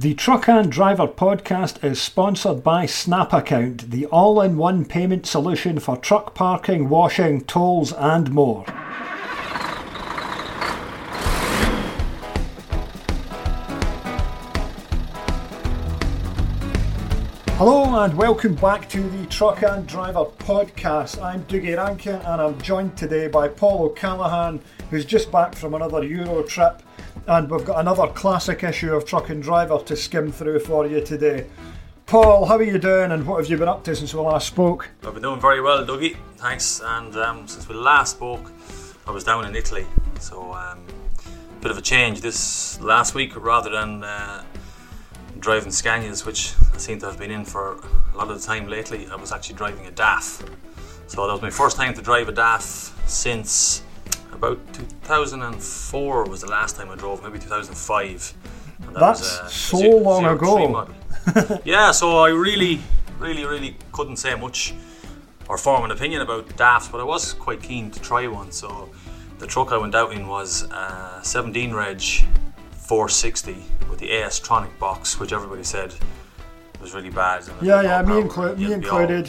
[0.00, 5.26] The Truck and Driver podcast is sponsored by Snap Account, the all in one payment
[5.26, 8.64] solution for truck parking, washing, tolls, and more.
[17.58, 21.22] Hello and welcome back to the Truck and Driver podcast.
[21.22, 26.02] I'm Dougie Rankin and I'm joined today by Paul O'Callaghan, who's just back from another
[26.02, 26.82] Euro trip.
[27.26, 31.00] And we've got another classic issue of Truck and Driver to skim through for you
[31.04, 31.46] today.
[32.06, 34.48] Paul, how are you doing and what have you been up to since we last
[34.48, 34.88] spoke?
[35.06, 36.16] I've been doing very well, Dougie.
[36.36, 36.80] Thanks.
[36.84, 38.50] And um, since we last spoke,
[39.06, 39.86] I was down in Italy.
[40.18, 40.80] So, um,
[41.60, 44.42] bit of a change this last week rather than uh,
[45.38, 47.78] driving Scanias, which I seem to have been in for
[48.12, 49.06] a lot of the time lately.
[49.08, 50.42] I was actually driving a DAF.
[51.06, 53.82] So that was my first time to drive a DAF since
[54.40, 58.34] about 2004 was the last time I drove, maybe 2005.
[58.86, 60.88] And that That's was, uh, so zero, long ago.
[61.64, 62.80] yeah, so I really,
[63.18, 64.72] really, really couldn't say much
[65.46, 68.50] or form an opinion about DAFs, but I was quite keen to try one.
[68.50, 68.88] So
[69.38, 72.00] the truck I went out in was a 17 Reg
[72.70, 75.94] 460 with the AS Tronic box, which everybody said
[76.80, 77.44] was really bad.
[77.60, 79.28] Yeah, yeah, me, inclu- me included.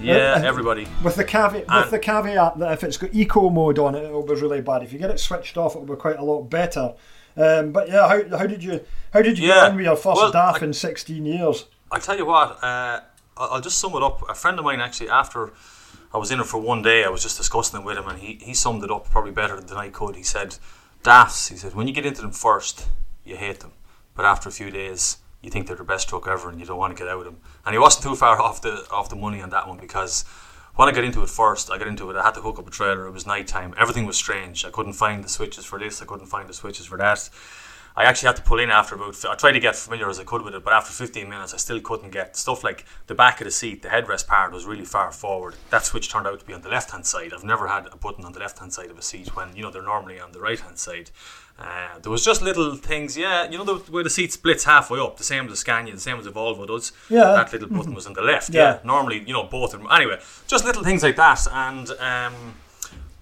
[0.00, 0.86] Yeah, uh, everybody.
[1.02, 4.26] With the caveat, with the caveat that if it's got eco mode on it, it'll
[4.26, 4.82] be really bad.
[4.82, 6.94] If you get it switched off, it'll be quite a lot better.
[7.36, 9.54] Um, but yeah, how, how did you how did you yeah.
[9.54, 11.66] get on with your first well, DAF I, in sixteen years?
[11.90, 13.00] I tell you what, uh,
[13.36, 14.28] I'll just sum it up.
[14.28, 15.52] A friend of mine actually, after
[16.12, 18.18] I was in it for one day, I was just discussing it with him, and
[18.18, 20.16] he, he summed it up probably better than I could.
[20.16, 20.56] He said,
[21.02, 22.88] "DAFs," he said, when you get into them first,
[23.24, 23.72] you hate them,
[24.14, 26.78] but after a few days, you think they're the best truck ever and you don't
[26.78, 27.38] want to get out of them.
[27.66, 30.24] And he wasn't too far off the off the money on that one because
[30.74, 32.16] when I got into it first, I got into it.
[32.16, 33.06] I had to hook up a trailer.
[33.06, 33.74] It was night time.
[33.78, 34.64] Everything was strange.
[34.64, 36.00] I couldn't find the switches for this.
[36.00, 37.28] I couldn't find the switches for that.
[37.96, 39.22] I actually had to pull in after about.
[39.24, 41.58] I tried to get familiar as I could with it, but after 15 minutes, I
[41.58, 43.82] still couldn't get stuff like the back of the seat.
[43.82, 45.54] The headrest part was really far forward.
[45.70, 47.32] That switch turned out to be on the left hand side.
[47.34, 49.62] I've never had a button on the left hand side of a seat when you
[49.62, 51.10] know they're normally on the right hand side.
[51.58, 53.48] Uh, there was just little things, yeah.
[53.48, 56.00] You know the, where the seat splits halfway up, the same as the Scania, the
[56.00, 56.92] same as the Volvo does.
[57.10, 57.24] Yeah.
[57.24, 58.50] That little button was on the left.
[58.50, 58.62] Yeah.
[58.62, 58.78] yeah.
[58.84, 59.74] Normally, you know, both.
[59.74, 59.88] Of them.
[59.92, 61.46] Anyway, just little things like that.
[61.52, 62.54] And um,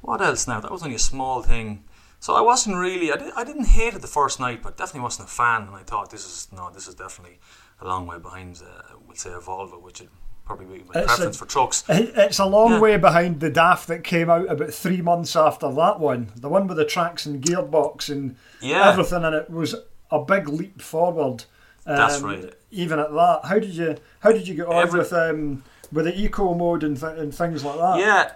[0.00, 0.46] what else?
[0.48, 1.84] Now that was only a small thing.
[2.20, 3.10] So I wasn't really.
[3.12, 5.62] I, did, I didn't hate it the first night, but definitely wasn't a fan.
[5.62, 7.38] And I thought this is no, this is definitely
[7.80, 8.62] a long way behind.
[8.62, 10.02] Uh, we'll say a Volvo, which
[10.44, 11.84] probably be my it's preference a, for trucks.
[11.88, 12.80] It's a long yeah.
[12.80, 16.32] way behind the DAF that came out about three months after that one.
[16.36, 18.88] The one with the TraXon gearbox and yeah.
[18.88, 19.74] everything in it was
[20.10, 21.44] a big leap forward.
[21.86, 22.52] Um, That's right.
[22.70, 26.04] Even at that, how did you how did you get on Every, with um, with
[26.04, 27.98] the eco mode and, th- and things like that?
[27.98, 28.32] Yeah.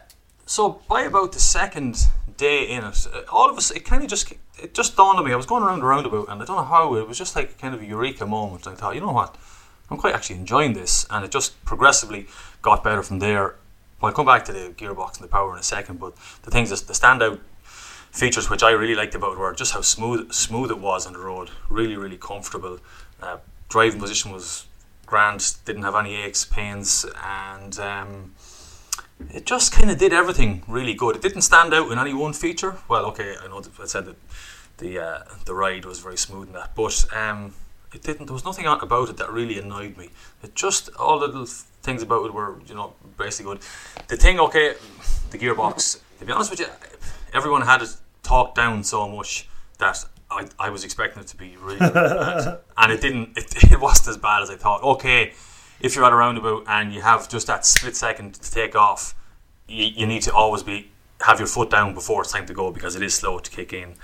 [0.46, 2.06] So by about the second
[2.36, 5.24] day in it, uh, all of us it kind of just it just dawned on
[5.24, 5.32] me.
[5.32, 7.58] I was going around the roundabout and I don't know how it was just like
[7.58, 8.66] kind of a eureka moment.
[8.66, 9.36] I thought, you know what
[9.90, 12.26] I'm quite actually enjoying this, and it just progressively
[12.62, 13.56] got better from there.
[14.02, 16.70] I'll come back to the gearbox and the power in a second, but the things,
[16.70, 17.40] that the standout
[18.10, 21.14] features which I really liked about it were just how smooth smooth it was on
[21.14, 21.50] the road.
[21.68, 22.78] Really, really comfortable.
[23.20, 24.66] Uh, driving position was
[25.06, 25.56] grand.
[25.64, 28.34] Didn't have any aches, pains, and um,
[29.30, 31.16] it just kind of did everything really good.
[31.16, 32.76] It didn't stand out in any one feature.
[32.88, 34.16] Well, okay, I know I said that
[34.78, 37.54] the uh, the ride was very smooth in that, but um,
[37.92, 38.26] it didn't.
[38.26, 40.10] There was nothing about it that really annoyed me.
[40.42, 43.62] It just all the little things about it were, you know, basically good.
[44.08, 44.74] The thing, okay,
[45.30, 46.00] the gearbox.
[46.18, 46.66] To be honest with you,
[47.32, 49.48] everyone had it talked down so much
[49.78, 53.36] that I, I was expecting it to be really bad, and it didn't.
[53.36, 54.82] It, it wasn't as bad as I thought.
[54.82, 55.32] Okay,
[55.84, 59.14] if you're at a roundabout and you have just that split second to take off,
[59.68, 60.90] you, you need to always be
[61.20, 63.72] have your foot down before it's time to go because it is slow to kick
[63.72, 63.94] in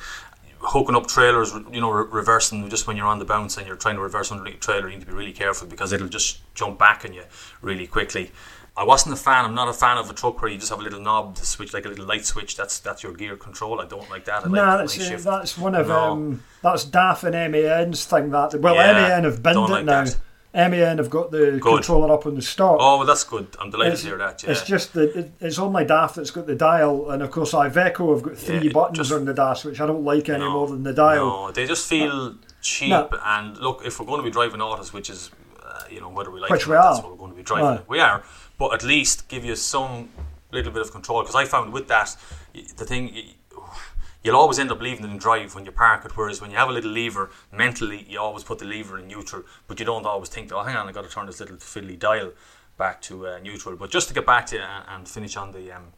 [0.61, 3.77] hooking up trailers, you know, re- reversing just when you're on the bounce and you're
[3.77, 6.41] trying to reverse underneath a trailer, you need to be really careful because it'll just
[6.55, 7.25] jump back on you
[7.63, 8.31] really quickly.
[8.77, 9.45] I wasn't a fan.
[9.45, 11.45] I'm not a fan of a truck where you just have a little knob to
[11.45, 12.57] switch, like a little light switch.
[12.57, 13.81] That's that's your gear control.
[13.81, 14.47] I don't like that.
[14.47, 15.99] I no, like that's, uh, that's one of no.
[15.99, 18.31] um, that's DAF and MAN's thing.
[18.31, 20.05] That well, yeah, MAN have binned it like now.
[20.05, 20.17] That.
[20.52, 21.62] MAN have got the good.
[21.62, 22.79] controller up on the stock.
[22.81, 23.47] Oh, well, that's good.
[23.61, 24.43] I'm delighted it's, to hear that.
[24.43, 24.50] Yeah.
[24.50, 28.14] It's just that it, it's only DAF that's got the dial, and of course, Iveco
[28.14, 30.50] have got three yeah, buttons just, on the dash, which I don't like any no,
[30.50, 31.26] more than the dial.
[31.26, 32.91] No, they just feel cheap.
[32.91, 33.08] No.
[33.25, 35.31] And look, if we're going to be driving autos, which is,
[35.62, 36.94] uh, you know, whether we like which it we are.
[36.94, 37.67] that's what we're going to be driving.
[37.67, 37.88] Right.
[37.88, 38.25] We are,
[38.58, 40.08] but at least give you some
[40.50, 41.23] little bit of control.
[41.23, 42.17] Because I found with that,
[42.52, 43.35] the thing
[44.22, 46.17] you'll always end up leaving it in drive when you park it.
[46.17, 49.43] Whereas when you have a little lever, mentally you always put the lever in neutral,
[49.67, 51.99] but you don't always think, oh, hang on, I've got to turn this little fiddly
[51.99, 52.32] dial
[52.76, 53.76] back to uh, neutral.
[53.76, 55.93] But just to get back to and, and finish on the um,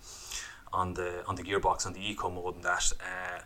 [0.73, 3.41] on the on the gearbox on the eco mode and that, uh,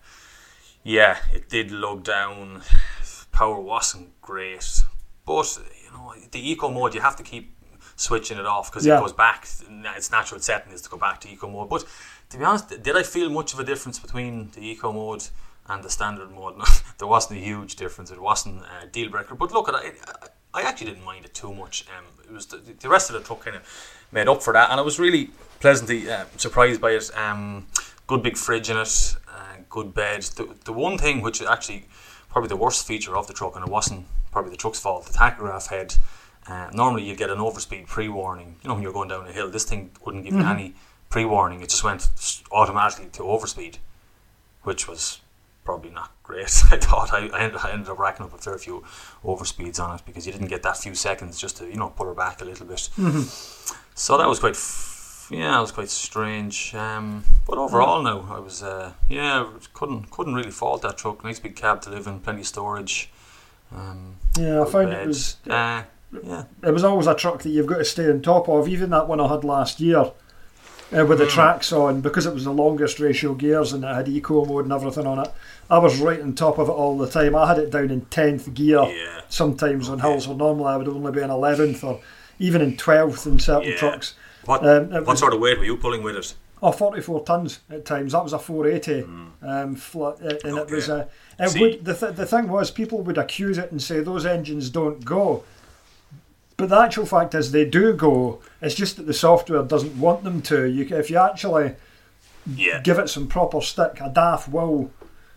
[0.82, 2.62] yeah, it did lug down.
[3.32, 4.82] Power wasn't great.
[5.26, 7.55] but you know, the eco mode you have to keep
[7.96, 8.98] switching it off because Yeah.
[8.98, 9.48] it goes back.
[9.96, 11.68] Its natural setting is to go back to eco mode.
[11.70, 11.84] But
[12.30, 15.24] to be honest, did I feel much of a difference between the eco mode
[15.68, 16.60] and the standard mode?
[16.98, 18.10] there wasn't a huge difference.
[18.10, 19.34] It wasn't a deal breaker.
[19.34, 19.92] But look, I,
[20.54, 21.86] I actually didn't mind it too much.
[21.96, 23.62] Um, it was the, the rest of the truck kind of
[24.12, 27.10] made up for that, and I was really pleasantly uh, surprised by it.
[27.16, 27.66] Um,
[28.06, 30.22] good big fridge in it, uh, good bed.
[30.22, 31.86] The, the one thing which is actually
[32.30, 35.12] probably the worst feature of the truck, and it wasn't probably the truck's fault, the
[35.12, 35.94] tachograph head.
[36.48, 38.56] Uh, normally you get an overspeed pre-warning.
[38.62, 40.74] You know when you're going down a hill, this thing wouldn't give you any
[41.10, 41.60] pre-warning.
[41.62, 42.08] It just went
[42.52, 43.76] automatically to overspeed,
[44.62, 45.20] which was
[45.64, 46.44] probably not great.
[46.70, 48.84] I thought I, I, ended, I ended up racking up a fair few
[49.24, 52.06] overspeeds on it because you didn't get that few seconds just to you know pull
[52.06, 52.88] her back a little bit.
[53.94, 56.74] So that was quite, f- yeah, it was quite strange.
[56.74, 61.24] Um, but overall, no, I was, uh, yeah, couldn't couldn't really fault that truck.
[61.24, 63.10] Nice big cab to live in, plenty of storage.
[63.74, 65.02] Um, Yeah, I found bed.
[65.02, 65.82] it was Uh,
[66.24, 68.68] yeah, it was always a truck that you've got to stay on top of.
[68.68, 70.12] Even that one I had last year
[70.96, 74.08] uh, with the TraXon on, because it was the longest ratio gears and it had
[74.08, 75.32] eco mode and everything on it.
[75.68, 77.34] I was right on top of it all the time.
[77.34, 79.20] I had it down in tenth gear yeah.
[79.28, 82.00] sometimes on hills where normally I would only be in eleventh or
[82.38, 83.76] even in twelfth in certain Yeah.
[83.78, 84.14] trucks.
[84.44, 86.34] What Um, what was- sort of weight were you pulling with us?
[86.62, 88.12] Oh, 44 tons at times.
[88.12, 89.04] That was a 480.
[89.42, 90.92] Um, flat, uh, and it was Hmm.
[90.92, 91.08] A.
[91.38, 94.24] It See- would, the, th- the thing was, people would accuse it and say those
[94.24, 95.42] engines don't go.
[96.56, 98.40] But the actual fact is, they do go.
[98.62, 100.64] It's just that the software doesn't want them to.
[100.64, 101.74] You, if you actually
[102.46, 104.90] Yeah, give it some proper stick, a DAF will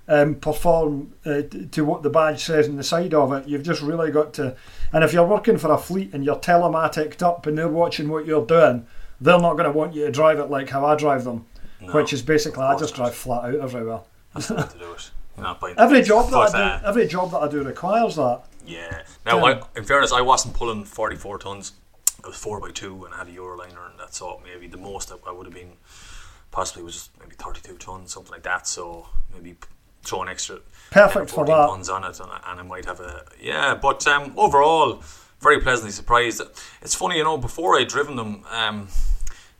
[0.07, 3.47] um, perform uh, t- to what the badge says on the side of it.
[3.47, 4.55] You've just really got to.
[4.93, 8.25] And if you're working for a fleet and you're telematicked up and they're watching what
[8.25, 8.87] you're doing,
[9.19, 11.45] they're not going to want you to drive it like how I drive them,
[11.81, 13.99] No, which is basically I just drive flat out everywhere.
[14.33, 15.11] that's to do it.
[15.35, 18.41] You're not buying Every job that I do, every job that I do requires that.
[18.65, 19.03] Yeah.
[19.25, 19.43] Now.
[19.45, 21.73] I, in fairness, I wasn't pulling 44 tons.
[22.23, 24.41] I was 4 by 2 and I had a Euroliner, and that's all.
[24.43, 25.73] Maybe the most I, I would have been
[26.51, 28.67] possibly was just maybe 32 tons, something like that.
[28.67, 29.55] So maybe
[30.03, 30.57] throw an extra
[30.91, 31.67] 10 or Perfect for that.
[31.67, 33.25] tons on it, and I, and I might have a.
[33.41, 35.01] Yeah, but um, overall,
[35.39, 36.41] very pleasantly surprised.
[36.81, 38.87] It's funny, you know, before I'd driven them, um,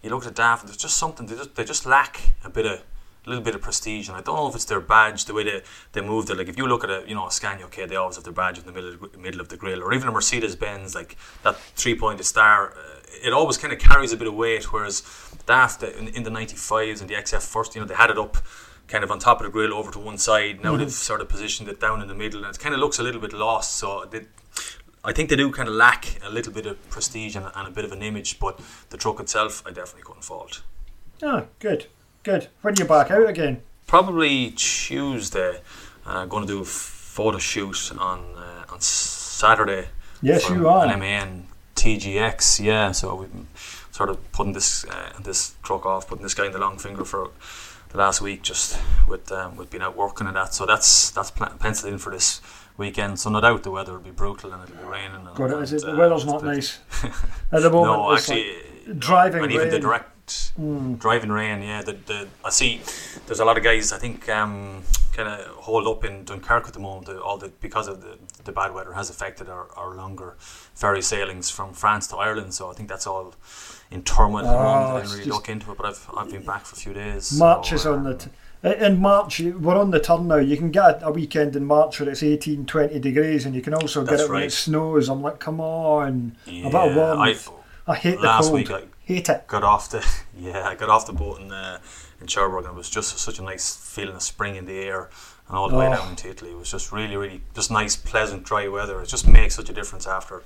[0.01, 2.65] you look at DAF, and there's just something, they just, they just lack a bit
[2.65, 2.81] of.
[3.25, 5.43] A little bit of prestige, and I don't know if it's their badge, the way
[5.43, 5.61] they,
[5.91, 6.37] they moved it.
[6.37, 8.33] Like if you look at a you know a Scania, okay, they always have their
[8.33, 10.95] badge in the middle of, the- middle of the grill, or even a Mercedes Benz,
[10.95, 12.71] like that three pointed star.
[12.71, 12.75] Uh,
[13.23, 14.71] it always kind of carries a bit of weight.
[14.71, 15.01] Whereas
[15.47, 18.17] DAF the, in, in the 95s and the XF first, you know, they had it
[18.17, 18.37] up
[18.87, 20.63] kind of on top of the grill over to one side.
[20.63, 22.97] Now they've sort of positioned it down in the middle, and it kind of looks
[22.99, 23.75] a little bit lost.
[23.77, 24.21] So they,
[25.03, 27.71] I think they do kind of lack a little bit of prestige and, and a
[27.71, 30.63] bit of an image, but the truck itself, I definitely couldn't fault.
[31.21, 31.87] Ah, good,
[32.23, 32.47] good.
[32.61, 33.61] When you're back out again?
[33.87, 35.61] Probably Tuesday.
[36.05, 39.87] Uh, going to do a photo shoot on uh, on Saturday.
[40.21, 40.85] Yes, you are.
[40.85, 42.91] An MAN TGX, yeah.
[42.91, 43.47] So we've been
[43.91, 47.05] sort of putting this uh, this truck off, putting this guy in the long finger
[47.05, 47.29] for
[47.89, 50.53] the last week, just with um, with being out working and that.
[50.53, 52.41] So that's that's pl- penciled in for this
[52.77, 53.19] weekend.
[53.19, 55.25] So no doubt the weather will be brutal and it'll be raining.
[55.27, 56.79] And, God, is it, the uh, weather's not nice
[57.51, 57.97] at the moment.
[57.97, 59.79] no, it's like- actually, driving and even the
[60.29, 61.61] direct driving rain.
[61.61, 62.81] Yeah, the, the I see.
[63.25, 63.91] There's a lot of guys.
[63.91, 64.83] I think um,
[65.13, 67.07] kind of hold up in Dunkirk at the moment.
[67.07, 71.01] The, all the because of the, the bad weather has affected our, our longer ferry
[71.01, 72.53] sailings from France to Ireland.
[72.53, 73.33] So I think that's all
[73.91, 74.67] in turmoil at the moment.
[74.67, 76.93] I it's didn't really look into it, but I've I've been back for a few
[76.93, 77.37] days.
[77.37, 78.11] March so, is on the.
[78.11, 78.29] um, T-
[78.61, 80.35] in March, we're on the turn now.
[80.35, 83.73] You can get a weekend in March where it's 18, 20 degrees, and you can
[83.73, 85.07] also get That's it when it snows.
[85.07, 87.49] I'm like, come on, a bit of warmth.
[87.87, 88.53] I, I hate the cold.
[88.53, 88.83] week I
[89.15, 89.47] hate it.
[89.47, 90.05] got off the
[90.37, 91.79] yeah I got off the boat in uh,
[92.21, 95.09] in Cherbourg and it was just such a nice feeling of spring in the air
[95.47, 95.93] and all the way Oh.
[95.95, 99.27] down into Italy it was just really really just nice pleasant dry weather it just
[99.27, 100.43] makes such a difference after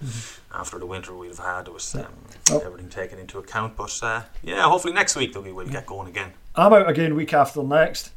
[0.53, 2.05] after the winter we've had it was um,
[2.51, 2.60] Oh.
[2.60, 6.32] everything taken into account but uh, yeah hopefully next week Dougie we'll get going again
[6.55, 8.12] I'm out again week after next.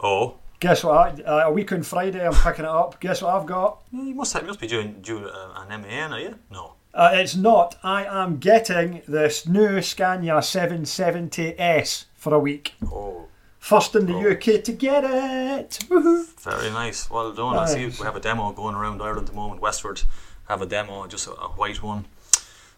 [0.00, 0.94] oh Guess what?
[0.94, 3.00] I, uh, a week on Friday, I'm picking it up.
[3.00, 3.82] Guess what I've got?
[3.90, 7.10] you must have, you must be doing due uh, an MAN are you no Uh,
[7.14, 7.76] it's not.
[7.82, 12.74] I am getting this new Scania 770S for a week.
[12.92, 13.26] oh
[13.58, 14.32] First in the Oh.
[14.32, 15.78] UK to get it.
[15.88, 16.26] Woohoo.
[16.40, 17.08] Very nice.
[17.08, 17.56] Well done.
[17.56, 19.60] I see we have a demo going around Ireland at the moment.
[19.62, 20.02] Westward
[20.48, 22.04] have a demo, just a, a white one.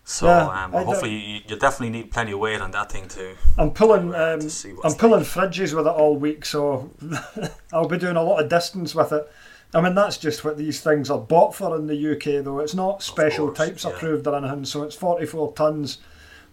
[0.04, 3.34] So Yeah, um, hopefully you, you definitely need plenty of weight on that thing too.
[3.56, 4.10] I'm pulling.
[4.12, 6.90] to, uh, Um, to I'm pulling fridges with it all week, so
[7.72, 9.26] I'll be doing a lot of distance with it.
[9.74, 12.60] I mean, that's just what these things are bought for in the UK, though.
[12.60, 13.90] It's not special course, types yeah.
[13.90, 15.98] approved or anything, so it's 44 tons.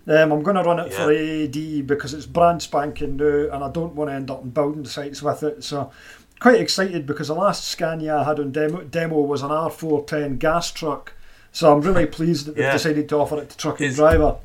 [0.07, 3.69] Um, I'm going to run it for AAD because it's brand spanking new, and I
[3.69, 5.63] don't want to end up in building sites with it.
[5.63, 5.91] So,
[6.39, 10.71] quite excited because the last Scania I had on demo, demo was an R410 gas
[10.71, 11.13] truck,
[11.51, 12.71] So I'm really pleased that they've Yeah.
[12.73, 14.37] decided to offer it to truck and driver.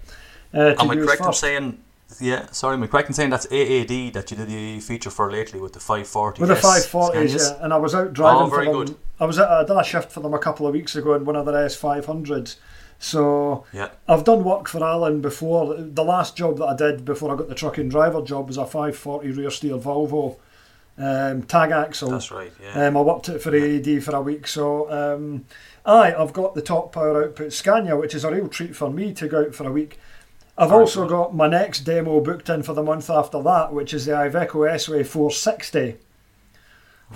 [0.52, 1.78] Uh, to Am I correct in saying?
[2.20, 5.30] Yeah, sorry, am I correct in saying that's AAD that you did the feature for
[5.30, 6.40] lately with the 540?
[6.40, 8.86] With the S 540s, yeah, and I was out driving Oh, very for them.
[8.86, 8.96] good.
[9.18, 11.24] I was at, I done a shift for them a couple of weeks ago in
[11.24, 12.56] one of their S500s.
[12.98, 13.88] So Yeah.
[14.08, 15.74] I've done work for Alan before.
[15.76, 18.64] The last job that I did before I got the trucking driver job was a
[18.64, 20.36] 540 rear steer Volvo
[20.98, 22.10] um, tag axle.
[22.10, 22.52] That's right.
[22.62, 22.86] Yeah.
[22.86, 24.46] Um, I worked it for AAD for a week.
[24.46, 25.44] So um,
[25.84, 29.12] aye, I've got the top power output Scania, which is a real treat for me
[29.14, 29.98] to go out for a week.
[30.58, 33.92] I've Very also got my next demo booked in for the month after that, which
[33.92, 35.96] is the Iveco S-Way 460,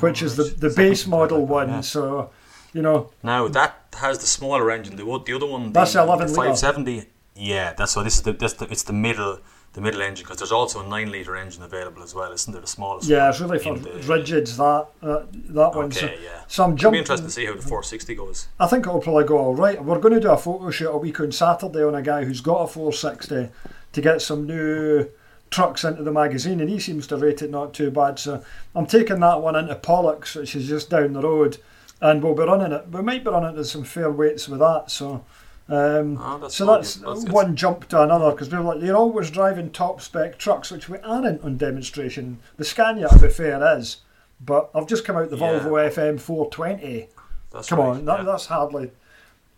[0.01, 1.69] which is the, the base model prototype, one.
[1.69, 1.81] yeah.
[1.81, 2.31] So,
[2.75, 4.97] you know, Now that has the smaller engine.
[4.97, 6.55] The, o- the other one, That's the, 11 the litre.
[6.55, 7.07] 570.
[7.37, 8.03] Yeah, that's so.
[8.03, 9.39] This is the, this the it's the middle
[9.73, 12.61] the middle engine because there's also a nine liter engine available as well, isn't there?
[12.61, 13.09] The smallest.
[13.09, 15.93] yeah, one it's really for the- rigids that uh, that one.
[15.93, 16.43] So, Okay, yeah.
[16.49, 16.99] so I'm It'll be jumping.
[17.00, 18.49] interesting to see how the 460 goes.
[18.59, 19.83] I think it'll probably go all right.
[19.83, 22.41] We're going to do a photo shoot a week on Saturday on a guy who's
[22.41, 23.49] got a 460
[23.93, 25.09] to get some new
[25.50, 28.19] trucks into the magazine, and he seems to rate it not too bad.
[28.19, 28.43] So
[28.75, 31.59] I'm taking that one into Pollux, which is just down the road,
[32.00, 32.89] and we'll be running it.
[32.89, 34.91] We might be running to some fair weights with that.
[34.91, 35.25] So.
[35.71, 36.97] Um, Oh, that's so that's,
[37.31, 40.89] one jump to another because people are like you're always driving top spec trucks, which
[40.89, 42.39] we aren't on demonstration.
[42.57, 43.99] The Scania, to be fair, is,
[44.45, 45.61] but I've just come out the Yeah.
[45.61, 47.09] Volvo FM 420.
[47.53, 48.25] That's Come right, on, that, yeah.
[48.25, 48.91] that's hardly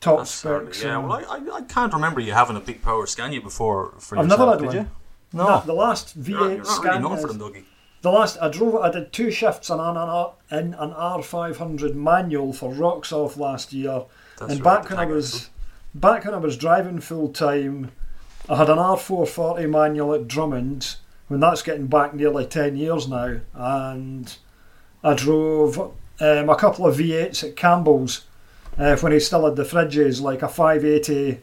[0.01, 0.99] top That's so- yeah.
[0.99, 4.25] Well, I, I, I can't remember you having a big power Scania before for I've
[4.25, 4.77] yourself, never had did one.
[4.77, 4.91] you?
[5.35, 7.39] No, No, the last you're V8 you're not really known for Scania.
[7.39, 7.65] them, Dougie.
[8.03, 12.71] The last I drove, I did two shifts on an, in an R500 manual for
[12.73, 14.03] Rocksoft last year,
[14.39, 15.49] That's and right, back when I was.
[15.95, 17.93] Back when I was driving full time,
[18.49, 20.97] I had an R440 manual at Drummond.
[21.29, 24.37] When that's getting back nearly ten years now, and
[25.03, 28.27] I drove um, a couple of V8s at Campbell's
[28.77, 31.41] uh, when he still had the fridges, like a 580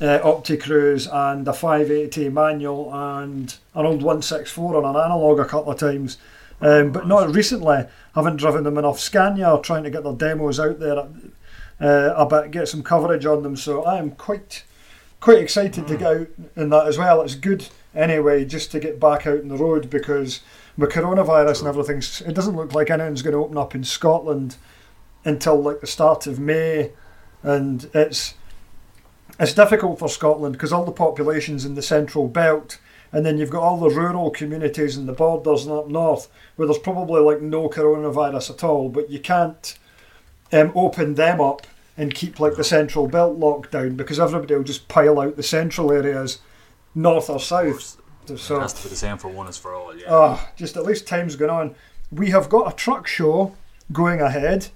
[0.00, 5.72] uh, Opticruise and a 580 manual and an old 164 on an analogue a couple
[5.72, 6.18] of times.
[6.60, 7.84] Um, but not recently.
[8.14, 11.06] Haven't driven them enough Scania trying to get their demos out there
[11.80, 13.56] uh, a bit, get some coverage on them.
[13.56, 14.64] So I am quite
[15.20, 17.22] quite excited to get out in that as well.
[17.22, 20.40] It's good anyway just to get back out on the road because
[20.76, 24.56] with coronavirus and everything, it doesn't look like anything's going to open up in Scotland
[25.24, 26.92] until like the start of May,
[27.42, 28.34] and it's
[29.40, 32.78] it's difficult for Scotland because all the population's in the central belt,
[33.12, 36.66] and then you've got all the rural communities and the borders and up north where
[36.66, 39.78] there's probably like no coronavirus at all, but you can't
[40.52, 44.62] um, open them up and keep like the central belt locked down because everybody will
[44.62, 46.38] just pile out the central areas,
[46.94, 48.00] north or south.
[48.36, 49.96] So it has to be the same for one as for all.
[49.96, 50.06] Yeah.
[50.08, 51.74] Ah, just at least time's going on.
[52.12, 53.54] We have got a truck show
[53.92, 54.68] going ahead.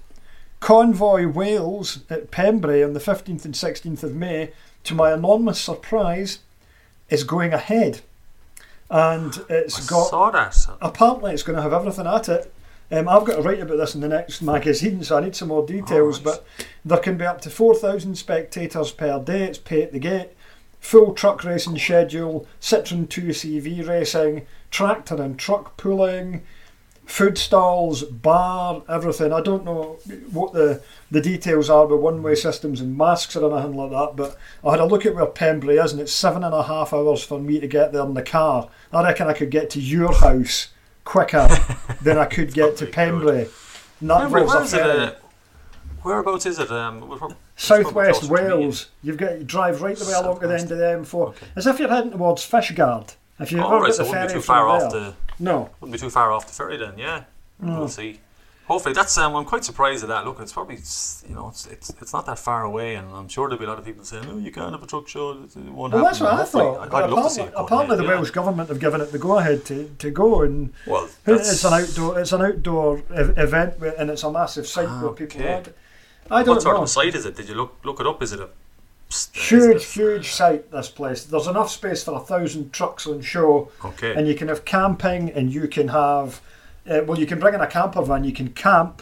[0.59, 4.51] Convoy Wales at Pembrey on the 15th and 16th of May,
[4.85, 6.39] to my enormous surprise,
[7.09, 8.01] is going ahead.
[8.89, 10.09] And it's I got
[10.81, 12.52] apparently it's going to have everything at it.
[12.93, 15.47] Um, I've got to write about this in the next magazine, so I need some
[15.47, 16.19] more details.
[16.19, 16.37] Oh, nice.
[16.37, 16.45] But
[16.85, 19.45] there can be up to 4,000 spectators per day.
[19.45, 20.29] It's pay at the gate.
[20.79, 26.43] Full truck racing schedule, Citroen 2 CV racing, tractor and truck pulling,
[27.05, 29.31] food stalls, bar, everything.
[29.31, 29.97] I don't know
[30.31, 34.17] what the, the details are with one way systems and masks or anything like that,
[34.17, 36.93] but I had a look at where Pembrey is, and it's seven and a half
[36.93, 38.69] hours for me to get there in the car.
[38.91, 40.67] I reckon I could get to your house
[41.03, 41.47] quicker
[42.01, 43.51] than I could get to Probably could.
[43.51, 43.51] Pembrey.
[44.01, 45.15] And Where, involves where a is it?
[45.15, 45.19] Uh,
[46.03, 46.71] whereabouts is it?
[46.71, 48.23] Um, we're prob- it's Southwest.
[48.29, 48.89] Wales.
[49.03, 51.45] You've got to drive right the way along to the end of the M4, Okay.
[51.55, 53.15] as if you're heading towards Fishguard.
[53.39, 55.01] If you've Oh, ever right, so the ferry too far off there.
[55.01, 56.97] the No, wouldn't be too far off the ferry then.
[56.97, 57.23] Yeah,
[57.59, 58.19] we'll see.
[58.67, 59.17] Hopefully, that's.
[59.17, 60.23] Um, I'm quite surprised at that.
[60.25, 60.75] Look, it's probably
[61.27, 63.67] you know it's, it's it's not that far away, and I'm sure there'll be a
[63.67, 65.31] lot of people saying, "Oh, you can't have a truck show.
[65.31, 66.79] It won't well happen." that's what I thought.
[66.79, 67.65] I'd, I'd love to see apparently, it.
[67.65, 68.09] apparently the yeah.
[68.09, 71.73] Welsh government have given it the go ahead to, to go, and Well, it's an
[71.73, 75.41] outdoor it's an outdoor ev- event and it's a massive site where people.
[75.41, 75.53] Okay.
[75.53, 75.63] Are.
[76.31, 76.83] I don't What sort know.
[76.83, 77.35] of site is it?
[77.35, 78.23] Did you look look it up?
[78.23, 78.47] Is it a
[79.33, 80.71] Huge, huge site.
[80.71, 81.25] This place.
[81.25, 83.69] There's enough space for a thousand trucks on show.
[83.85, 84.15] Okay.
[84.15, 86.41] and you can have camping and you can have
[86.89, 89.01] uh, well you can bring in a camper van you can camp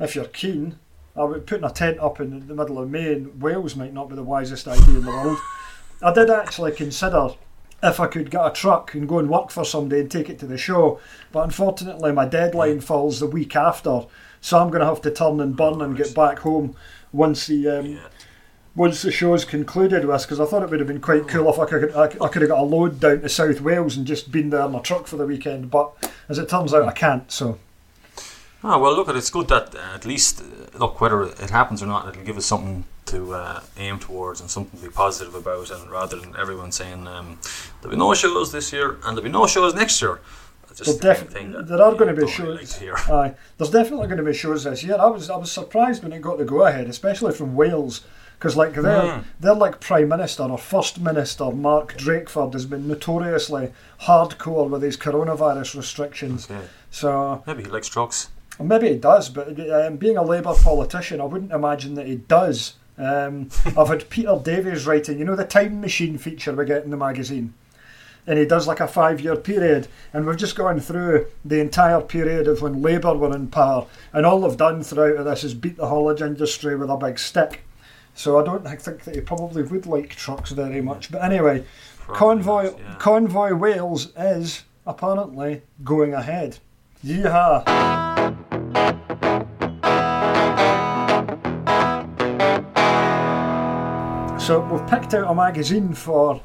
[0.00, 0.78] if you're keen.
[1.16, 4.08] I would putting a tent up in the middle of May in Wales might not
[4.08, 5.38] be the wisest idea in the world.
[6.02, 7.30] I did actually consider
[7.82, 10.38] if I could get a truck and go and work for somebody and take it
[10.40, 10.98] to the show
[11.32, 14.06] but unfortunately my deadline falls the week after
[14.40, 16.74] so I'm going to have to turn and burn and get back home
[17.12, 18.08] once the um, yeah.
[18.76, 21.58] Once the show's concluded with because I thought it would have been quite cool if
[21.58, 24.32] I could I, I could have got a load down to South Wales and just
[24.32, 27.30] been there in a truck for the weekend but as it turns out I can't
[27.30, 27.58] so
[28.66, 31.86] Oh well, look, it's good that uh, at least uh, look whether it happens or
[31.86, 35.70] not, it'll give us something to uh, aim towards and something to be positive about,
[35.70, 37.38] and rather than everyone saying um,
[37.82, 40.18] there'll be no shows this year and there'll be no shows next year.
[40.74, 42.80] Just Well, the def- there are going to be shows.
[42.80, 43.10] like.
[43.10, 44.96] Aye, there's definitely going to be shows this year.
[44.98, 48.00] I was I was surprised when it got the go ahead, especially from Wales,
[48.44, 49.24] because like they're Mm.
[49.40, 53.72] they're like Prime Minister or First Minister Mark Drakeford has been notoriously
[54.02, 56.50] hardcore with these coronavirus restrictions.
[56.50, 56.60] Okay.
[56.90, 58.28] So Maybe he likes drugs.
[58.60, 62.74] maybe he does, but um, being a Labour politician, I wouldn't imagine that he does.
[62.98, 63.48] Um,
[63.78, 66.96] I've had Peter Davies writing, you know, the time machine feature we get in the
[66.98, 67.54] magazine.
[68.26, 69.88] And he does like a five year period.
[70.12, 73.86] And we've just gone through the entire period of when Labour were in power.
[74.12, 77.62] And all they've done throughout this is beat the haulage industry with a big stick.
[78.14, 81.10] So I don't think that he probably would like trucks very much.
[81.10, 81.64] But anyway,
[81.98, 82.94] Probably Convoy, yeah.
[82.98, 86.58] Convoy Wales is apparently going ahead.
[87.04, 87.64] Yeehaw.
[94.40, 96.42] So we've picked out a magazine for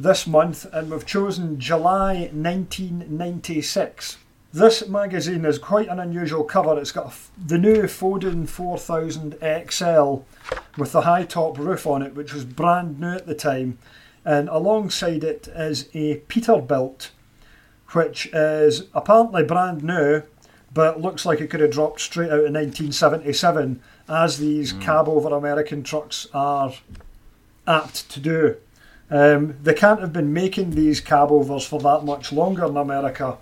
[0.00, 4.18] this month and we've chosen July 1996.
[4.52, 6.78] This magazine is quite an unusual cover.
[6.78, 9.36] It's got a f- the new Foden 4000
[9.70, 10.18] XL
[10.78, 13.78] with the high top roof on it, which was brand new at the time.
[14.24, 17.10] And alongside it is a Peterbilt,
[17.92, 20.22] which is apparently brand new,
[20.72, 25.34] but looks like it could have dropped straight out in 1977, as these cab over
[25.34, 26.72] American trucks are
[27.66, 28.56] apt to do.
[29.10, 33.38] Um, they can't have been making these cab overs for that much longer in America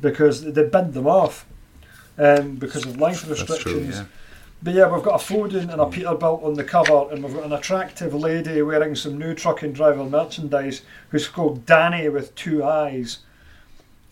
[0.00, 1.46] because they binned them off
[2.18, 3.96] um, because of length That's true, restrictions.
[3.96, 4.04] yeah.
[4.62, 7.44] But yeah, we've got a Foden and a Peterbilt on the cover, and we've got
[7.44, 12.64] an attractive lady wearing some new truck and driver merchandise who's called Danny with two
[12.64, 13.18] eyes.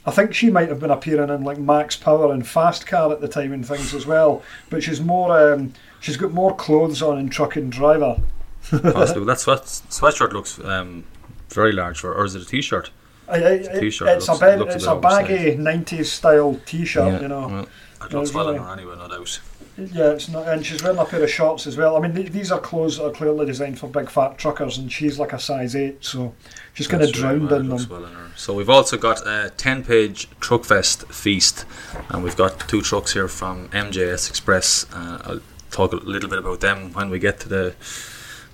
[0.04, 3.20] I think she might have been appearing in like Max Power and Fast Car at
[3.20, 4.42] the time and things as well.
[4.68, 8.20] But she's more, um, she's got more clothes on in truck and driver.
[8.70, 9.24] Possibly.
[9.24, 11.04] That sweat, sweatshirt looks um,
[11.48, 12.90] very large for, or is it a t-shirt?
[13.28, 17.22] I, I, t-shirt it's looks- a bit, looks a it's a baggy '90s style T-shirt,
[17.22, 17.48] you know.
[17.48, 17.68] Well, it
[18.10, 18.66] Yeah, looks well on really.
[18.66, 19.40] her anyway, no doubt.
[19.78, 21.96] Yeah, it's not, and she's wearing a pair of shorts as well.
[21.96, 24.92] I mean, th- these are clothes that are clearly designed for big fat truckers, and
[24.92, 26.34] she's like a size eight, so
[26.74, 27.86] she's kind of That's right, drowned well, it in them.
[27.88, 28.30] well on her.
[28.36, 31.64] So we've also got a 10-page Truckfest feast,
[32.10, 34.84] and we've got two trucks here from MJS Express.
[34.92, 37.74] Uh, I'll talk a little bit about them when we get to the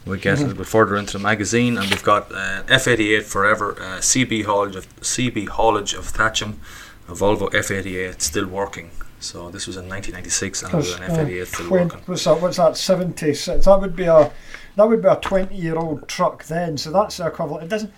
[0.09, 0.45] we get Mm-hmm.
[0.45, 4.45] a little bit further into the magazine, and we've got uh, F88 Forever, uh, CB
[4.45, 6.55] haulage of CB haulage of Thatcham,
[7.09, 8.91] a Volvo F88 still working.
[9.21, 12.03] So this was in 1996, and it was an uh, F88 still twen- working.
[12.07, 12.41] what's that?
[12.41, 12.77] What's that?
[12.77, 13.65] Seventy six.
[13.65, 14.31] That would be a
[14.77, 16.79] that would be a twenty year old truck then.
[16.79, 17.65] So that's the equivalent.
[17.65, 17.93] It doesn't.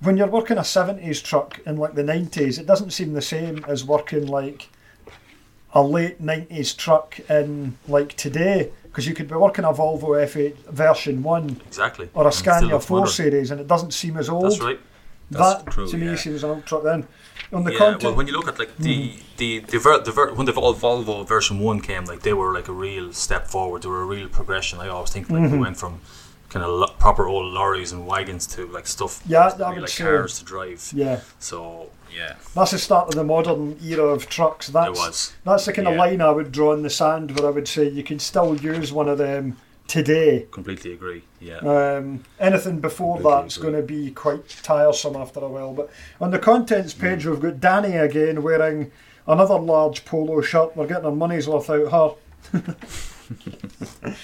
[0.00, 3.64] When you're working a seventies truck in like the nineties, it doesn't seem the same
[3.68, 4.68] as working like
[5.74, 8.70] a late nineties truck in like today.
[8.98, 12.08] Because you could be working a Volvo FH version one Exactly.
[12.14, 13.12] or a And Scania 4 modern.
[13.12, 14.46] series, and it doesn't seem as old.
[14.46, 14.80] That's right.
[15.30, 16.16] That's that true, to me yeah.
[16.16, 17.06] seems an old truck then.
[17.52, 19.18] On the yeah, content, well, when you look at like the Hmm.
[19.36, 22.52] the the, ver- the ver- when the Vol- Volvo version one came, like they were
[22.52, 23.82] like a real step forward.
[23.82, 24.80] They were a real progression.
[24.80, 25.52] I always think like Mm-hmm.
[25.52, 26.00] we went from
[26.48, 29.22] kind of lo- proper old lorries and wagons to like stuff.
[29.28, 30.80] Yeah, that really, would like say- cars to drive.
[30.92, 34.68] yeah, So yeah, that's the start of the modern era of trucks.
[34.68, 37.68] That's that's the kind of line I would draw in the sand, where I would
[37.68, 39.56] say you can still use one of them
[39.88, 40.46] today.
[40.52, 41.24] Completely agree.
[41.40, 41.58] Yeah.
[41.58, 43.70] Um, anything before Completely that's agree.
[43.70, 45.72] going to be quite tiresome after a while.
[45.72, 45.90] But
[46.20, 48.92] on the contents page, we've got Danny again wearing
[49.26, 50.76] another large polo shirt.
[50.76, 52.14] We're getting our money's worth out her.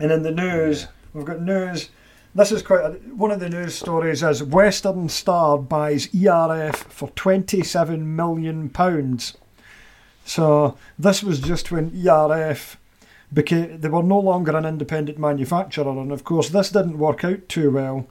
[0.00, 1.88] and in the news, we've got news.
[2.34, 4.22] This is quite a, one of the news stories.
[4.22, 9.36] Is Western Star buys ERF for twenty-seven million pounds.
[10.24, 12.76] So this was just when ERF
[13.32, 17.48] became they were no longer an independent manufacturer, and of course this didn't work out
[17.50, 18.06] too well.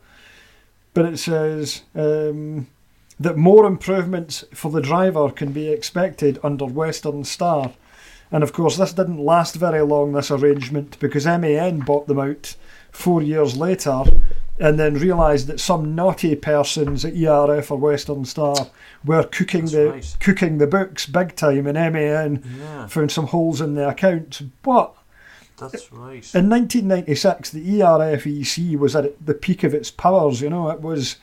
[0.93, 2.67] But it says um,
[3.19, 7.71] that more improvements for the driver can be expected under Western Star,
[8.31, 10.13] and of course this didn't last very long.
[10.13, 12.55] This arrangement because MAN bought them out
[12.91, 14.03] four years later.
[14.59, 18.53] And then realised that some naughty persons at ERF or Western Star
[19.03, 20.17] were cooking That's the right.
[20.19, 24.41] cooking the books big time, and MAN Yeah, found some holes in the accounts.
[24.61, 24.93] But
[25.57, 26.29] that's right.
[26.35, 30.41] in 1996, the ERF EC was at the peak of its powers.
[30.41, 31.15] You know, it was,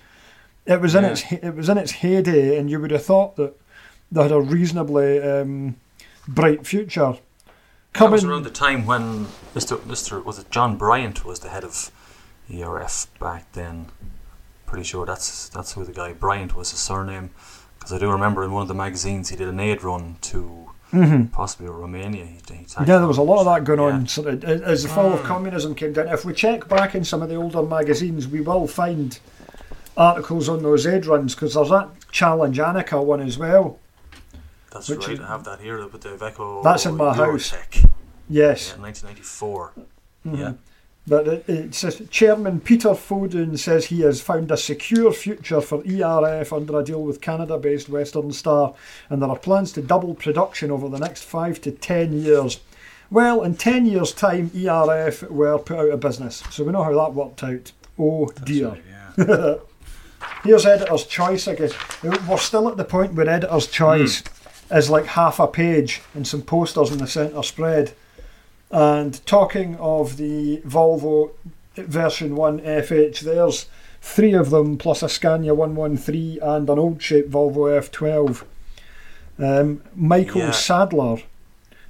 [0.67, 1.11] it was in Yeah.
[1.11, 3.55] its it was in its heyday, and you would have thought that
[4.11, 5.77] they had a reasonably um,
[6.29, 7.15] bright future.
[7.95, 9.77] That was Coming, around the time when Mr.
[9.79, 10.23] Mr.
[10.25, 11.91] was it John Bryant was the head of
[12.53, 13.87] ERF back then.
[14.67, 17.31] Pretty sure that's that's who the guy Bryant was his surname.
[17.79, 20.71] Because I do remember in one of the magazines he did an aid run to
[21.33, 22.25] possibly Romania.
[22.27, 22.85] He, he Mm-hmm.
[22.85, 23.87] Yeah, there was a lot of that going Yeah.
[23.97, 26.09] on sort of, as the fall of communism came down.
[26.09, 29.19] If we check back in some of the older magazines, we will find
[29.97, 33.79] articles on those aid runs because there's that Challenge Anneka one as well.
[34.71, 35.21] That's Which right.
[35.21, 36.63] I have that here with the Iveco.
[36.63, 37.55] That's in my house.
[38.29, 38.75] Yes.
[38.77, 39.73] Yeah, 1994.
[40.27, 40.35] Mm-hmm.
[40.37, 40.53] Yeah.
[41.07, 45.83] But it, it says Chairman Peter Foden says he has found a secure future for
[45.87, 48.75] ERF under a deal with Canada based Western Star,
[49.09, 52.61] and there are plans to double production over the next five to ten years.
[53.11, 56.93] Well, in 10 years' time, ERF were put out of business, so we know how
[56.93, 57.73] that worked out.
[57.99, 58.77] Oh dear.
[59.17, 59.55] Yeah.
[60.45, 61.71] Here's Editor's Choice again.
[62.03, 64.23] We're still at the point where Editor's Choice
[64.71, 67.93] is like half a page and some posters in the centre spread.
[68.71, 71.31] And talking of the Volvo
[71.77, 73.67] version 1 FH, there's
[74.03, 78.45] three of them plus a Scania 113 and an old shape Volvo F12.
[79.39, 80.51] Um, Michael Yeah.
[80.51, 81.19] Sadler,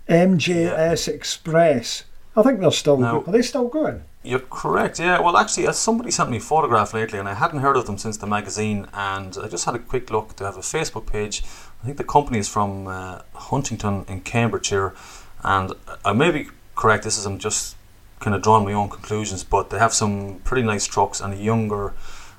[0.09, 2.05] MJS Express.
[2.37, 4.03] I think they're still Now- go- Are they still going?
[4.29, 5.21] You're correct, yeah.
[5.21, 7.97] Well, actually, uh, somebody sent me a photograph lately, and I hadn't heard of them
[7.97, 8.87] since the magazine.
[8.93, 10.37] And I just had a quick look.
[10.37, 11.43] They have a Facebook page.
[11.83, 14.95] I think the company is from uh, Huntingdon in Cambridgeshire,
[15.43, 15.73] and
[16.05, 17.05] I may be correct.
[17.05, 17.75] This is I'm just
[18.21, 21.37] kind of drawing my own conclusions, but they have some pretty nice trucks and a
[21.39, 21.95] younger,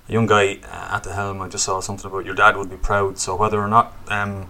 [0.07, 1.41] a young guy uh, at the helm.
[1.41, 3.17] I just saw something about your dad would be proud.
[3.17, 4.47] So whether or not um,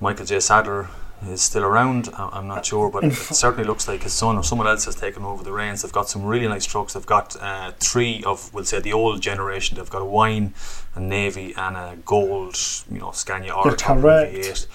[0.00, 0.40] Michael J.
[0.40, 0.88] Sadler
[1.28, 4.66] is still around, I'm not sure, but it certainly looks like his son or someone
[4.66, 5.82] else has taken over the reins.
[5.82, 6.94] They've got some really nice trucks.
[6.94, 9.76] They've got uh, three of, we'll say, the old generation.
[9.76, 10.54] They've got a wine,
[10.94, 12.58] a navy, and a gold,
[12.90, 14.34] you know, Scania R correct.
[14.34, 14.66] V8,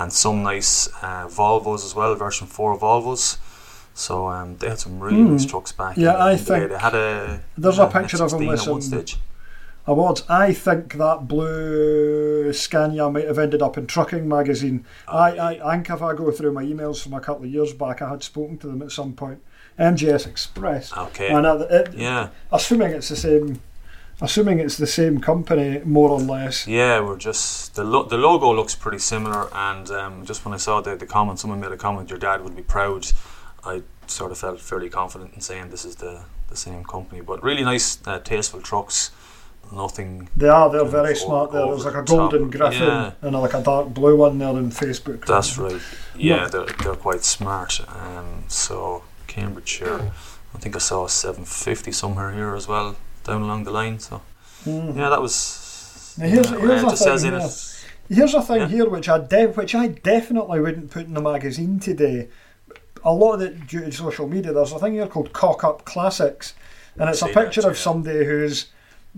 [0.00, 3.38] and some nice uh, Volvos as well, version four Volvos.
[3.94, 5.96] So um, they had some really nice trucks back.
[5.96, 6.00] Hmm.
[6.02, 8.40] Yeah, in, I in the think they had a there's a an picture of him
[8.40, 9.16] F16 with at one stage.
[9.90, 10.22] Awards.
[10.28, 14.84] I think that blue Scania might have ended up in Trucking magazine.
[15.08, 17.72] I, I, I think if I go through my emails from a couple of years
[17.72, 19.40] back, I had spoken to them at some point.
[19.78, 20.96] MJS Express.
[20.96, 21.28] Okay.
[21.30, 23.60] And it, Yeah, assuming it's the same,
[24.20, 26.66] assuming it's the same company, more or less.
[26.68, 27.00] yeah.
[27.00, 30.80] We're just the lo- the logo looks pretty similar, and um, just when I saw
[30.80, 33.06] the the comment, someone made a comment, your dad would be proud.
[33.64, 37.42] I sort of felt fairly confident in saying this is the the same company, but
[37.42, 39.10] really nice, uh, tasteful trucks.
[39.72, 40.28] Nothing.
[40.36, 40.68] They are.
[40.70, 41.52] They're very smart.
[41.52, 41.64] There.
[41.66, 43.12] There's like a golden griffin Yeah.
[43.22, 45.24] and a, like a dark blue one there in Facebook.
[45.26, 45.80] That's right.
[46.16, 47.80] Yeah, they're, they're quite smart.
[47.88, 50.12] Um, so Cambridgeshire,
[50.54, 53.98] I think I saw a 750 somewhere here as well down along the line.
[54.00, 54.22] So
[54.66, 54.96] Mhm.
[54.96, 56.14] yeah, that was.
[56.18, 57.48] Now here's- yeah, here's a thing here.
[58.08, 58.66] Here's a thing Yeah.
[58.68, 62.28] here which I de- which I definitely wouldn't put in the magazine today.
[63.04, 64.52] A lot of it due to social media.
[64.52, 66.54] There's a thing here called Cock Up Classics,
[66.98, 67.82] and it's a See that, picture of yeah.
[67.82, 68.66] somebody who's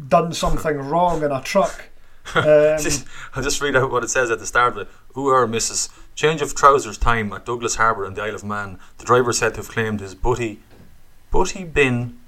[0.08, 1.88] done something wrong in a truck.
[2.36, 2.78] Um,
[3.34, 4.88] I'll just read out what it says at the start of it.
[5.14, 5.88] Who are Mrs.
[6.14, 8.78] Change of trousers time at Douglas Harbour in the Isle of Man.
[8.98, 10.60] The driver said to have claimed his butty,
[11.32, 12.20] butty bin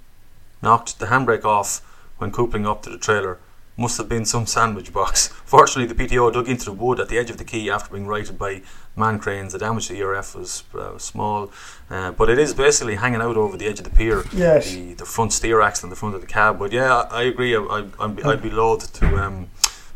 [0.62, 1.80] knocked the handbrake off
[2.18, 3.38] when coupling up to the trailer.
[3.76, 5.28] Must have been some sandwich box.
[5.44, 8.06] Fortunately, the PTO dug into the wood at the edge of the quay after being
[8.06, 8.62] righted by
[8.96, 9.52] man cranes.
[9.52, 11.50] The damage to the ERF was uh, small,
[11.90, 14.24] uh, but it is basically hanging out over the edge of the pier.
[14.32, 14.72] Yes.
[14.72, 16.58] The, the front steer axle and the front of the cab.
[16.58, 17.56] But yeah, I, I agree.
[17.56, 19.48] I, I, I'd, I'd be loath to um,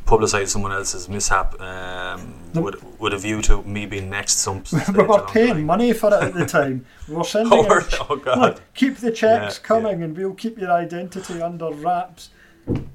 [0.06, 4.64] publicise someone else's mishap um, with, with a view to me being next some
[4.96, 6.84] we were paying money for it at the time.
[7.08, 8.38] We were sending Oh, out oh, God.
[8.38, 12.30] Look, keep the checks Yeah, coming, and we'll keep your identity under wraps.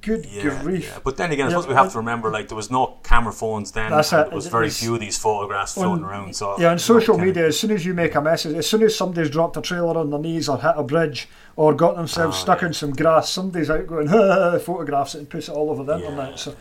[0.02, 0.86] Good Yeah, grief!
[0.92, 1.00] yeah.
[1.04, 3.32] But then again, I Yeah, suppose we have to remember, like there was no camera
[3.34, 4.30] phones then, That's and it.
[4.30, 6.36] there was very was- few of these photographs floating On- around.
[6.36, 8.96] So Yeah, on social media, as soon as you make a message, as soon as
[8.96, 12.42] somebody's dropped a trailer on their knees or hit a bridge or got themselves Oh,
[12.42, 12.68] stuck yeah.
[12.68, 14.08] in some grass, somebody's out going
[14.60, 16.38] photographs it and puts it all over the internet.
[16.40, 16.56] So,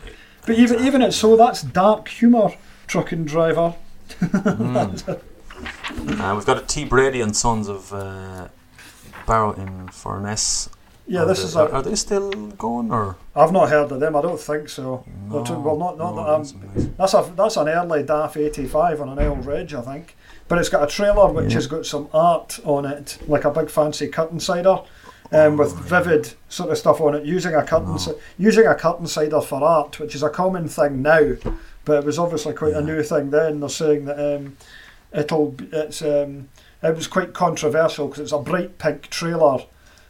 [0.45, 2.49] but even even it's so that's dark humour,
[2.87, 3.75] trucking driver.
[6.19, 8.47] Uh, we've got a T Brady and Sons of uh,
[9.25, 10.69] Barrow in Furness.
[11.05, 11.69] Yeah, Are this they, is a.
[11.71, 13.17] are they still going or?
[13.35, 14.15] I've not heard of them.
[14.15, 15.03] I don't think so.
[15.29, 16.95] They're too- well, not not no, that that's amazing.
[16.97, 20.15] That's a that's an early DAF eighty five on an L Ridge, I think.
[20.47, 21.55] But it's got a trailer which Yeah.
[21.55, 24.79] has got some art on it, like a big fancy curtain sider,
[25.33, 29.07] um, with vivid sort of stuff on it, using a curtain ci- using a curtain
[29.07, 31.33] sider for art, which is a common thing now,
[31.83, 33.59] but it was obviously quite a new thing then.
[33.59, 34.55] They're saying that um,
[35.13, 36.47] it'll it's um,
[36.81, 39.59] it was quite controversial because it's a bright pink trailer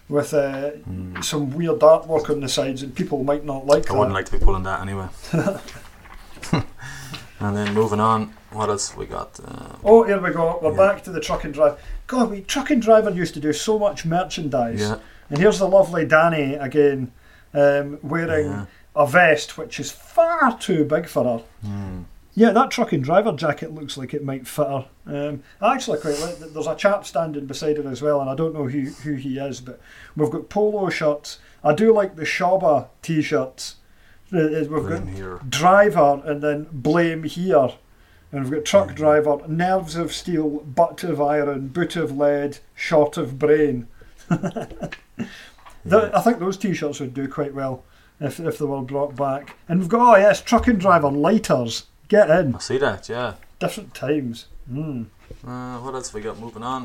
[0.10, 1.24] with uh, Mm.
[1.24, 3.98] some weird artwork on the sides, and people might not like I that.
[4.00, 5.08] wouldn't like to be pulling that anyway.
[7.40, 9.40] and then moving on, what else we got?
[9.46, 10.60] Uh, Oh, here we go.
[10.62, 10.78] We're Yeah.
[10.94, 11.78] back to the truck and drive.
[12.08, 14.80] God, we truck and driver used to do so much merchandise.
[14.82, 14.98] yeah,
[15.30, 17.12] And here's the lovely Danny again,
[17.54, 18.66] um, wearing Yeah.
[18.96, 21.42] a vest which is far too big for her.
[21.68, 22.04] mm,
[22.36, 24.88] Yeah, that truck and driver jacket looks like it might fit her.
[25.06, 26.54] Um, I actually quite like that.
[26.54, 29.38] There's a chap standing beside her as well, and I don't know who, who he
[29.38, 29.80] is, but
[30.16, 31.40] we've got polo shirts.
[31.64, 33.76] I do like the Shaba t shirts.
[34.34, 35.40] Uh, uh, we've got here.
[35.48, 37.70] driver and then blame here.
[38.32, 38.96] And we've got truck mm-hmm.
[38.96, 43.88] driver, nerves of steel, butt of iron, boot of lead, short of brain.
[44.30, 47.84] Th- I think those t shirts would do quite well
[48.20, 49.56] if, if they were brought back.
[49.70, 51.86] And we've got, oh yes, truck and driver lighters.
[52.08, 52.56] Get in.
[52.56, 53.10] I see that.
[53.10, 53.36] Yeah.
[53.60, 54.48] Different times.
[54.72, 55.08] Mm.
[55.46, 56.84] Uh, what else have we got moving on?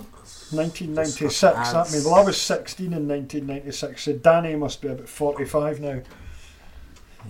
[0.50, 2.04] 1996, Just that means.
[2.04, 6.00] Well, I was 16 in 1996, so Danny must be about 45 now.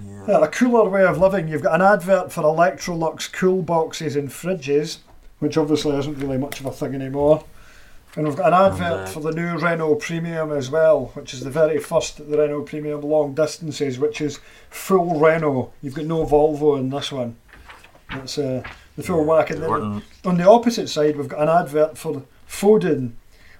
[0.06, 0.24] Yeah.
[0.28, 1.48] Yeah, a cooler way of living.
[1.48, 4.98] You've got an advert for Electrolux cool boxes and fridges,
[5.38, 7.44] which obviously isn't really much of a thing anymore.
[8.16, 11.40] And we've got an advert uh, for the new Renault Premium as well, which is
[11.40, 15.72] the very first the Renault Premium long distances, which is full Renault.
[15.82, 17.36] You've got no Volvo in this one.
[18.10, 18.62] That's uh,
[18.96, 19.50] the full whack.
[19.50, 23.12] And then on the opposite side, we've got an advert for Foden,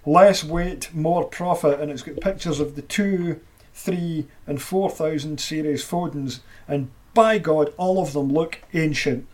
[0.07, 3.41] less weight, more profit, and it's got pictures of the two,
[3.75, 9.27] three, and four thousand series Fodens, and by God, all of them look ancient,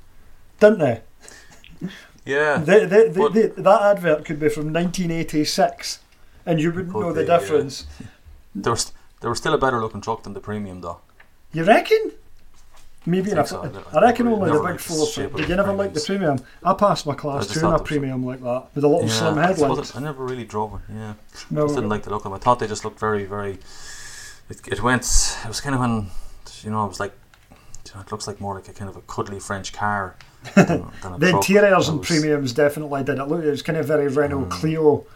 [0.59, 1.01] didn't they?
[2.25, 2.59] yeah.
[2.59, 6.01] They, they, they, that advert could be from 1986,
[6.47, 7.39] and you wouldn't know the yeah.
[7.39, 7.87] difference.
[8.55, 11.01] There was there was still a better looking truck than the premium though.
[11.53, 12.13] You reckon?
[13.07, 13.85] Maybe I in a, think so.
[13.93, 15.03] I reckon only the big four.
[15.25, 16.39] of Did you never like the premium?
[16.63, 18.89] I passed my class two in a there was a- premium like that with a
[18.89, 19.97] little slim I, suppose headlights.
[19.97, 20.81] I never really drove it.
[20.93, 21.15] Yeah.
[21.51, 22.33] No, I just didn't like the look of them.
[22.33, 23.59] I thought they just looked very, very.
[24.49, 25.03] It, it went.
[25.45, 26.07] It was kind of an,
[26.63, 27.13] you know, it was like,
[27.51, 30.17] you know, it looks like more like a kind of a cuddly French car.
[30.55, 33.25] Than, than The interiors and premiums definitely did it.
[33.25, 34.51] Look, it was kind of very Renault Mm.
[34.51, 35.07] Clio,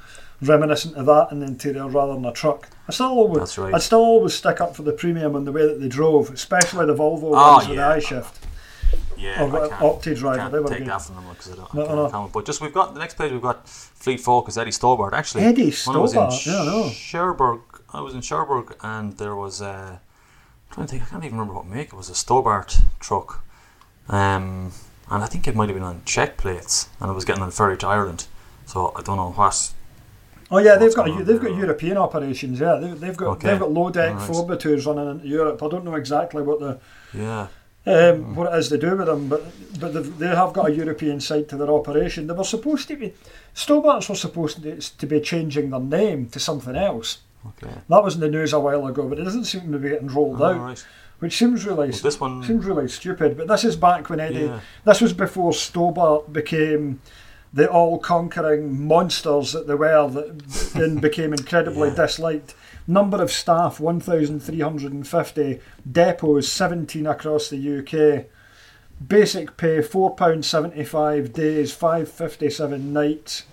[0.40, 2.68] reminiscent of that in the interior rather than a truck.
[2.88, 3.74] I still always, That's right.
[3.74, 6.86] I'd still always stick up for the premium and the way that they drove, especially
[6.86, 8.44] the Volvo Oh, ones with the I shift
[9.16, 10.38] Yeah, or I can't, Opti driver.
[10.38, 10.86] can't They were take good.
[10.88, 11.74] that from them because I don't.
[11.74, 12.30] No, I can't no.
[12.32, 13.32] But just we've got the next page.
[13.32, 15.12] We've got Fleet Focus Eddie Stobart.
[15.12, 16.90] Actually, Eddie I was in Stobart, yeah, I know.
[16.90, 17.60] Cherbourg,
[17.92, 20.00] I was in Cherbourg, and there was a.
[20.70, 21.02] I'm trying to think.
[21.02, 22.08] I can't even remember what make it was.
[22.10, 23.42] A Stobart truck,
[24.08, 24.72] um,
[25.10, 27.50] and I think it might have been on check plates, and it was getting on
[27.50, 28.26] ferry to Ireland.
[28.66, 29.72] So I don't know what.
[30.50, 31.54] Oh yeah, they've got they've got?
[31.54, 32.60] European operations.
[32.60, 33.48] Yeah, they, they've got Okay.
[33.50, 34.14] they've got low deck
[34.48, 35.62] by twos running into Europe.
[35.62, 36.78] I don't know exactly what the
[37.12, 37.48] Yeah,
[37.86, 39.42] um, what it is they do with them, but
[39.78, 42.26] but they've, got a European side to their operation.
[42.26, 43.14] They were supposed to be
[43.54, 47.18] Stobarts were supposed to, to be changing their name to something else.
[47.46, 47.74] okay.
[47.88, 50.08] That was in the news a while ago, but it doesn't seem to be getting
[50.08, 50.86] rolled All out, right.
[51.18, 52.42] which seems really Well, this one.
[52.44, 53.36] seems really stupid.
[53.36, 54.46] But this is back when Eddie.
[54.46, 54.60] Yeah.
[54.84, 57.00] This was before Stobart became
[57.52, 60.38] the all-conquering monsters that they were, that
[60.74, 61.94] then became incredibly Yeah.
[61.94, 62.54] disliked.
[62.86, 65.60] Number of staff: one thousand three hundred and fifty.
[65.90, 68.26] Depots: seventeen across the UK.
[69.06, 73.44] Basic pay: four pound seventy-five days, five fifty-seven nights.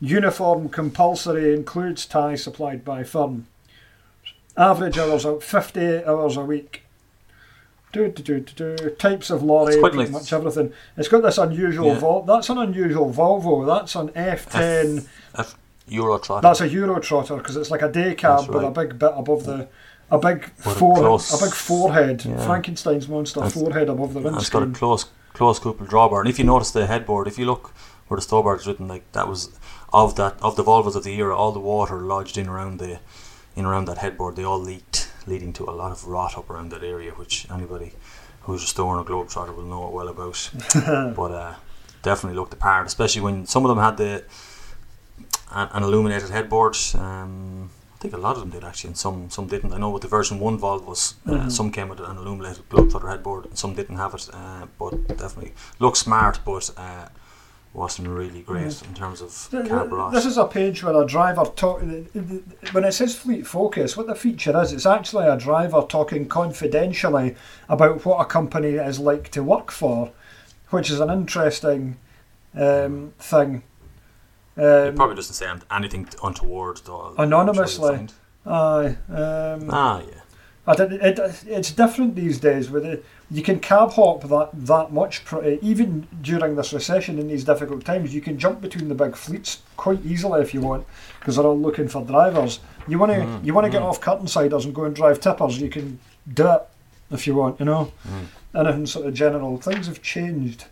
[0.00, 3.46] Uniform compulsory includes tie supplied by firm.
[4.56, 6.82] Average hours out fifty hours a week.
[7.92, 8.90] Do, do, do, do.
[8.90, 10.72] Types of lorry, pretty much everything.
[10.96, 11.98] It's got this unusual Yeah.
[11.98, 13.66] Vol- That's an unusual Volvo.
[13.66, 15.06] That's an F10.
[15.36, 15.56] F
[15.88, 16.42] Euro Trot.
[16.42, 19.68] That's a Eurotrotter because it's like a day cab with a big bit above the,
[20.10, 22.46] a big a fore, a big forehead, Yeah.
[22.46, 24.74] Frankenstein's monster That's- forehead above the And it's got a windscreen.
[24.88, 26.20] close close couple drawbar.
[26.20, 27.72] And if you notice the headboard, if you look
[28.08, 29.50] where the Stobart is written, like that was
[29.92, 33.00] of that of the Volvos of the era, all the water lodged in around the
[33.54, 36.70] in around that headboard, they all leaked, leading to a lot of rot up around
[36.70, 37.92] that area, which anybody
[38.42, 40.50] who's restoring a Globetrotter will know it well about.
[41.16, 41.54] but uh,
[42.02, 44.24] definitely looked the part, especially when some of them had the
[45.52, 46.76] an, an illuminated headboard.
[46.94, 49.72] Um, I think a lot of them did actually, and some some didn't.
[49.72, 51.52] I know with the version one Volvos, uh, Mhm.
[51.52, 54.28] some came with an illuminated Globetrotter headboard, and some didn't have it.
[54.32, 57.06] Uh, but definitely looked smart, but uh,
[57.74, 60.12] wasn't really great in terms of Th- carb th- loss.
[60.12, 61.80] This is a page where a driver talk.
[61.80, 67.34] When it says Fleet Focus, what the feature is, it's actually a driver talking confidentially
[67.68, 70.12] about what a company is like to work for,
[70.70, 71.96] which is an interesting
[72.54, 73.62] um, thing.
[74.56, 77.14] it Um, probably doesn't say anything untoward, though.
[77.16, 78.08] I'm sure you'll Anonymously.
[78.46, 80.18] aye, um, Ah, yeah.
[80.68, 83.04] It, it's different these days with it.
[83.32, 85.22] You can cab hop that that much,
[85.62, 88.14] even during this recession in these difficult times.
[88.14, 90.86] You can jump between the big fleets quite easily if you want,
[91.18, 92.60] because they're all looking for drivers.
[92.86, 93.86] You want to Mm, you want to get mm.
[93.88, 95.58] off curtain siders and go and drive tippers.
[95.58, 95.98] You can
[96.32, 96.62] do it
[97.10, 97.58] if you want.
[97.58, 98.26] You know, Mm.
[98.60, 99.56] anything sort of general.
[99.56, 100.64] Things have changed.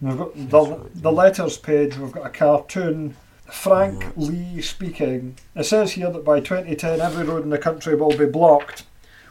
[0.00, 1.98] We've got the, right, the letters page.
[1.98, 3.16] We've got a cartoon.
[3.50, 4.12] Frank.
[4.16, 5.36] Lee speaking.
[5.56, 8.84] It says here that by 2010 every road in the country will be blocked.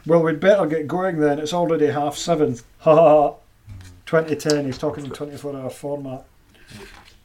[0.06, 1.38] Well, we'd better get going then.
[1.38, 2.58] It's already half seven.
[2.80, 3.34] Ha ha ha.
[4.06, 4.64] 2010.
[4.64, 6.24] He's talking in 24 hour format.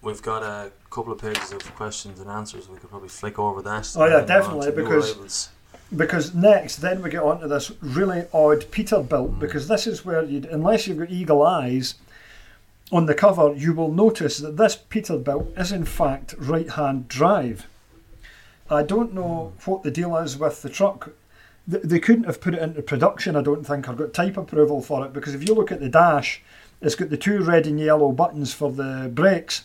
[0.02, 2.70] We've got a couple of pages of questions and answers.
[2.70, 3.92] We could probably flick over that.
[3.96, 5.50] Oh, yeah, and then on definitely, because- arrivals.
[5.96, 9.40] Because next, then we get on to this really odd Peterbilt, hmm.
[9.40, 11.96] because this is where you'd, unless you've got eagle eyes,
[12.92, 17.68] on the cover, you will notice that this Peterbilt is in fact right hand drive.
[18.70, 21.12] I don't know what the deal is with the truck.
[21.70, 24.82] Th- They couldn't have put it into production, I don't think, or got type approval
[24.82, 26.42] for it, because if you look at the dash,
[26.82, 29.64] it's got the two red and yellow buttons for the brakes,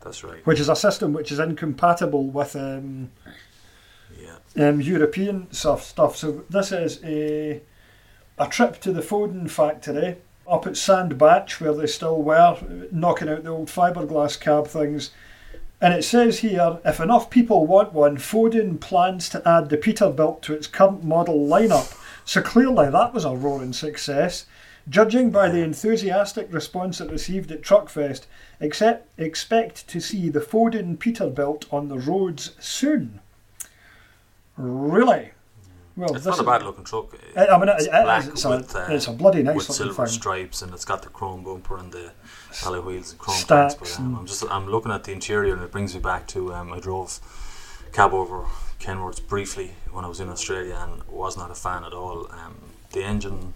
[0.00, 0.44] That's right.
[0.46, 3.10] which is a system which is incompatible with um,
[4.18, 4.68] Yeah.
[4.68, 6.16] um, European stuff, stuff.
[6.16, 7.60] So this is a
[8.40, 10.16] a trip to the Foden factory
[10.48, 12.56] up at Sandbach, where they still were
[12.92, 15.10] knocking out the old fiberglass cab things.
[15.80, 20.42] And it says here, if enough people want one, Foden plans to add the Peterbilt
[20.42, 21.96] to its current model lineup.
[22.24, 24.46] So clearly that was a roaring success.
[24.88, 28.22] Judging by the enthusiastic response it received at Truckfest,
[28.58, 33.20] except, expect to see the Foden Peterbilt on the roads soon.
[34.56, 35.30] Really?
[35.94, 37.16] Well, It's not a bad looking truck.
[37.36, 39.68] I mean, it, it's it black it's, a, with, uh, it's a bloody nice with
[39.68, 40.14] looking silver thing.
[40.14, 42.12] stripes, and it's got the chrome bumper and the
[42.64, 43.96] alloy wheels and chrome Stacks plates.
[43.96, 46.54] But um, I'm just I'm looking at the interior, and it brings me back to
[46.54, 47.18] um, I drove
[47.92, 48.44] cab over
[48.80, 52.26] Kenworths briefly when I was in Australia, and was not a fan at all.
[52.30, 52.56] Um,
[52.92, 53.54] the engine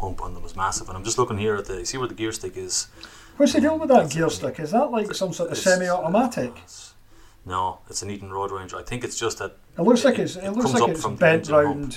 [0.00, 2.14] hump on them was massive, and I'm just looking here at the see where the
[2.14, 2.88] gear stick is.
[3.36, 4.58] What's the deal with that gear stick?
[4.60, 6.52] Is that like some sort of semi-automatic?
[7.44, 8.76] No, it's an Eaton Road Ranger.
[8.76, 9.56] I think it's just that.
[9.78, 11.54] It looks like it- it's it, it looks comes like up it's from bent engine
[11.66, 11.94] hump.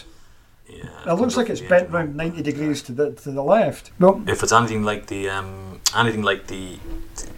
[0.70, 3.92] Yeah, It looks like it's bent engine round ninety degrees to the to the left.
[4.00, 6.78] No, If it's anything like the um, anything like the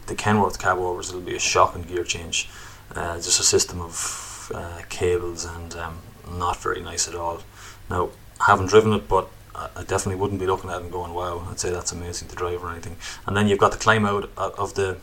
[0.07, 0.77] the Kenworth cab
[1.09, 2.49] it'll be a shocking gear change.
[2.95, 5.97] Uh, just a system of uh, cables and um,
[6.37, 7.41] not very nice at all.
[7.89, 8.09] Now,
[8.41, 11.47] I haven't driven it, but I definitely wouldn't be looking at it and going, "Wow!"
[11.49, 12.97] I'd say that's amazing to drive or anything.
[13.25, 14.97] And then you've got the climb out of the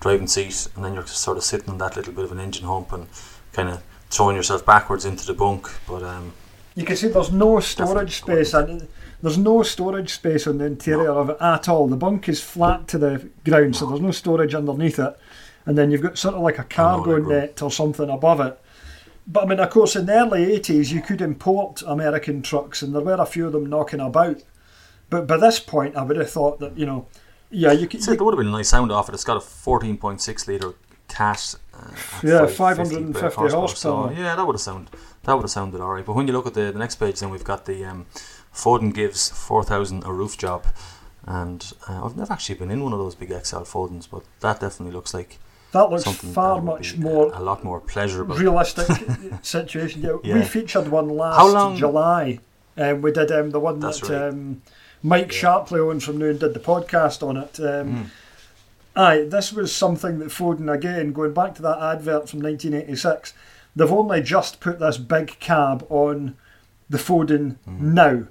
[0.00, 2.66] driving seat, and then you're sort of sitting on that little bit of an engine
[2.66, 3.06] hump and
[3.52, 5.68] kind of throwing yourself backwards into the bunk.
[5.86, 6.32] But um,
[6.74, 8.86] you can see there's no storage space and
[9.22, 11.88] there's no storage space on the interior of it at all.
[11.88, 15.18] The bunk is flat to the ground, so there's no storage underneath it.
[15.66, 18.58] And then you've got sort of like a cargo net or something above it.
[19.26, 22.94] But I mean, of course, in the early 80s, you could import American trucks, and
[22.94, 24.42] there were a few of them knocking about.
[25.10, 27.06] But by this point, I would have thought that, you know,
[27.50, 28.02] yeah, you could.
[28.02, 29.14] So there would have been a nice sound off it.
[29.14, 30.74] It's got a 14.6 litre
[31.08, 31.54] cat.
[31.74, 31.78] Uh,
[32.22, 34.12] Yeah, 550 550 So, horsepower.
[34.12, 34.88] yeah, that would have sound
[35.24, 36.04] that would have sounded alright.
[36.06, 38.06] But when you look at the, the next page, then we've got the um,
[38.54, 40.66] Foden gives 4,000 a roof job,
[41.26, 44.60] and uh, I've never actually been in one of those big XL Fodens, but that
[44.60, 45.38] definitely looks like
[45.72, 48.34] that looks something far that much be, more a lot more pleasurable.
[48.36, 48.88] realistic
[49.42, 50.02] situation.
[50.24, 52.40] Yeah, we featured one last How long- July.
[52.76, 54.28] Um, we did um, the one That's that right.
[54.30, 54.62] um,
[55.02, 55.40] Mike Yeah.
[55.42, 57.60] Sharpley owns from Noon did the podcast on it.
[57.60, 58.06] Um, Mm.
[58.96, 63.32] Aye, this was something that Foden, again, going back to that advert from 1986,
[63.76, 66.36] they've only just put this big cab on
[66.88, 67.80] the Foden Mm.
[67.80, 68.22] now.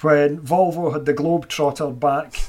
[0.00, 2.40] When Volvo had the Globetrotter back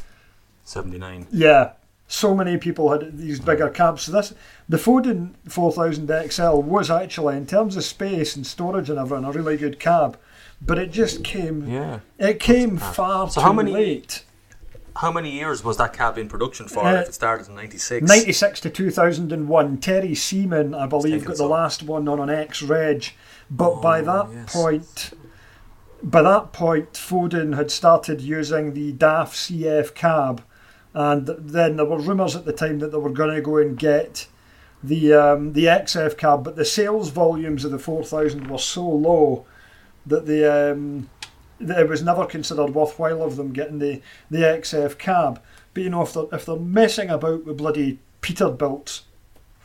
[0.63, 1.27] 79.
[1.31, 1.71] yeah,
[2.07, 4.03] so many people had these bigger cabs.
[4.03, 4.33] So this,
[4.67, 9.31] the Foden 4000 XL was actually, in terms of space and storage and everything, a
[9.31, 10.17] really good cab.
[10.61, 11.99] But it just came, Yeah.
[12.17, 14.23] it came far So too how many- late.
[14.97, 16.85] How many years was that cab in production for?
[16.85, 18.07] Uh, if it started in 96?
[18.07, 19.77] 96 to 2001.
[19.79, 21.43] Terry Seaman, I believe, Thinking got so.
[21.43, 23.07] the last one on an X Reg.
[23.51, 24.53] But by Oh, that yes.
[24.53, 25.13] point,
[26.01, 30.43] by that point, Foden had started using the DAF CF cab,
[30.93, 33.77] and then there were rumours at the time that they were going to go and
[33.77, 34.27] get
[34.81, 39.45] the um, the XF cab, but the sales volumes of the 4000 were so low
[40.05, 41.09] that the um,
[41.59, 45.41] it was never considered worthwhile of them getting the, the XF cab.
[45.73, 49.01] But you know, if they're, if they're messing about with bloody Peterbilts,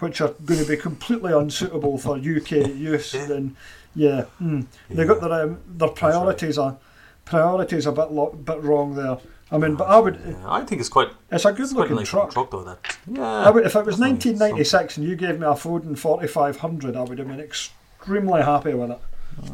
[0.00, 3.26] which are going to be completely unsuitable for UK use, Yeah.
[3.26, 3.56] then
[3.94, 6.76] yeah, mm, they got their um, their priorities are
[7.24, 9.18] priorities a bit lo- bit wrong there.
[9.52, 10.20] I mean, but I would.
[10.24, 11.08] Yeah, I think it's quite.
[11.32, 12.32] It's a good It's looking truck.
[12.32, 12.62] truck, though.
[12.62, 13.22] That yeah.
[13.24, 17.02] I would, if it was definitely 1996 and you gave me a Foden 4500, I
[17.02, 19.00] would have been extremely happy with it.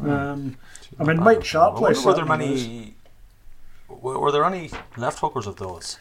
[0.03, 0.57] Um,
[0.99, 1.45] I mean, Mike bad.
[1.45, 2.95] Sharpley I Were there many?
[3.89, 5.97] Were, were there any left hookers of those?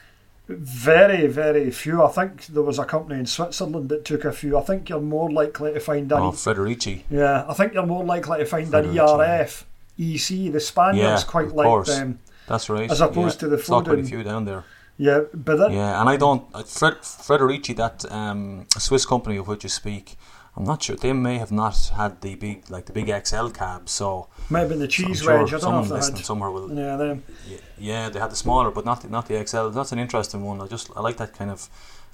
[0.48, 2.02] very, very few.
[2.04, 4.56] I think there was a company in Switzerland that took a few.
[4.56, 6.18] I think you're more likely to find an.
[6.20, 7.02] Oh, Friderici.
[7.10, 9.18] yeah, I think you're more likely to find an Friderici.
[9.18, 9.64] ERF
[9.98, 10.52] EC.
[10.52, 11.88] The Spaniards Yeah, quite of like course.
[11.88, 12.20] them.
[12.46, 12.88] That's right.
[12.90, 13.48] As opposed yeah.
[13.48, 14.64] to the Saw quite a few down there.
[14.98, 16.44] Yeah, but that, Yeah, and I don't.
[16.54, 20.16] uh, Fred, Friderici, that um, Swiss company of which you speak,
[20.56, 20.96] I'm not sure.
[20.96, 23.88] They may have not had the big like the big XL cab.
[23.88, 25.52] So maybe the cheese sure wedge.
[25.52, 26.24] I don't know if they had.
[26.24, 26.72] somewhere will.
[26.72, 27.22] Yeah, them.
[27.46, 29.68] Yeah, yeah, they had the smaller, but not the, not the XL.
[29.68, 30.60] That's an interesting one.
[30.62, 31.68] I just I like that kind of.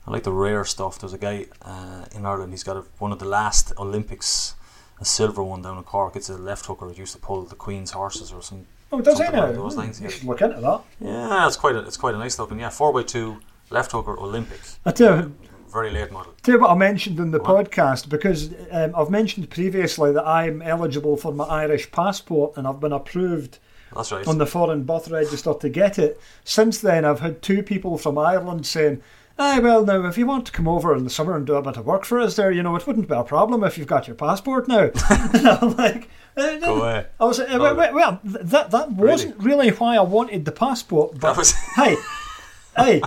[0.07, 0.99] I like the rare stuff.
[0.99, 2.53] There's a guy uh, in Ireland.
[2.53, 4.57] He's got a, one of the last Olympics,
[5.01, 6.17] a silver one down in Cork.
[6.17, 8.67] It's a left hooker that used to pull the Queen's horses or some.
[8.91, 9.51] Oh, it does he Something now?
[9.53, 10.29] along those You yeah.
[10.29, 10.81] look into that.
[11.01, 12.59] Yeah, it's quite a, it's quite a nice looking.
[12.59, 13.39] Yeah, four by two
[13.71, 15.35] left hooker Olympic, I tell you,
[15.73, 16.35] very late model.
[16.43, 17.71] tell you what I mentioned in the What?
[17.71, 22.81] podcast because um, I've mentioned previously that I'm eligible for my Irish passport and I've
[22.81, 23.59] been approved
[23.95, 24.27] That's right.
[24.27, 26.21] on the foreign birth register to get it.
[26.45, 29.03] Since then, I've had two people from Ireland saying,
[29.39, 31.63] Aye, well, now, if you want to come over in the summer and do a
[31.63, 33.87] bit of work for us there, you know, it wouldn't be a problem if you've
[33.87, 34.91] got your passport now.
[35.11, 37.07] and I'm like, eh, Go away.
[37.19, 41.19] I was, uh, well, well, well, that, that wasn't really why I wanted the passport,
[41.19, 41.97] but was hey,
[42.77, 43.01] hey,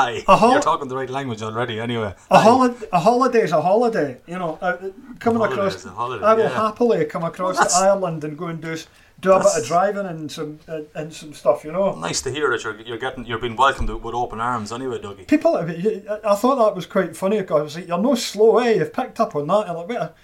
[0.00, 0.24] hi.
[0.28, 1.80] A hol- You're talking the right language already.
[1.80, 4.58] Anyway, a, holi- a holiday is a holiday, you know.
[4.60, 4.76] Uh,
[5.18, 6.48] coming holiday across, holiday, I will yeah.
[6.66, 8.76] happily come across to That's- Ireland and go and do
[9.20, 11.94] do a bit of driving and some uh, and some stuff, you know.
[11.94, 14.72] Nice to hear that you're you're getting you're being welcomed with open arms.
[14.72, 15.26] Anyway, Dougie.
[15.28, 18.74] People, I thought that was quite funny because I was like, "You're no slow, eh?
[18.74, 20.14] You've picked up on that." You're like, "Wait, a-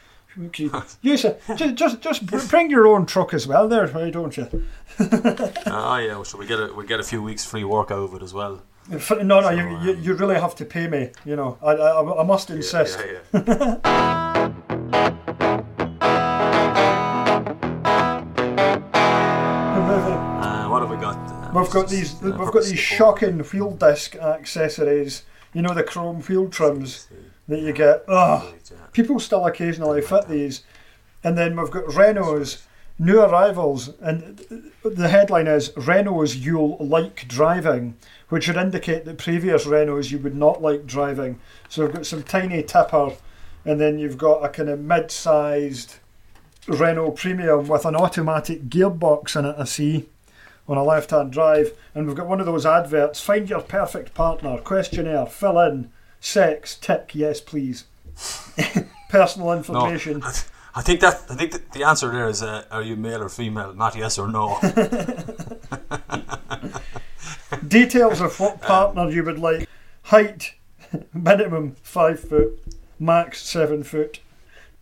[0.46, 0.70] okay,
[1.02, 4.46] you said, just, just, just bring your own truck as well, there, why don't you?"
[5.66, 6.22] Ah, yeah.
[6.22, 8.32] So we get a we get a few weeks free work out of it as
[8.32, 8.62] well.
[8.88, 11.10] No, no, So, you, you, um, you really have to pay me.
[11.24, 13.00] You know, I, I, I must insist.
[13.04, 14.52] Yeah, yeah.
[20.38, 21.16] Uh, what have we got?
[21.16, 25.24] Uh, We've got these, is, we've uh, got these shocking wheel disc accessories.
[25.52, 27.08] You know, the chrome wheel trims
[27.48, 28.04] that you get.
[28.08, 28.54] Ugh.
[28.92, 30.62] People still occasionally fit these.
[31.24, 32.62] And then we've got Renault's
[32.98, 34.40] new arrivals, and
[34.84, 37.96] the headline is Renault's you'll like driving,
[38.28, 41.38] which would indicate that previous Renaults you would not like driving.
[41.68, 43.12] So we've got some tiny tipper,
[43.64, 45.96] and then you've got a kind of mid-sized
[46.66, 49.54] Renault Premium with an automatic gearbox in it.
[49.58, 50.08] I see
[50.68, 53.20] on a left-hand drive, and we've got one of those adverts.
[53.20, 54.58] Find your perfect partner.
[54.58, 55.26] Questionnaire.
[55.26, 55.92] Fill in.
[56.18, 56.74] Sex.
[56.74, 57.12] Tick.
[57.14, 57.84] Yes, please.
[59.08, 60.22] Personal information.
[60.24, 60.34] I,
[60.74, 63.28] I think that I think that the answer there is uh, are you male or
[63.28, 63.72] female?
[63.74, 64.58] Not yes or no.
[67.66, 69.68] Details of what partner you would like.
[70.04, 70.54] Height,
[71.14, 72.58] minimum five foot,
[72.98, 74.20] max seven foot.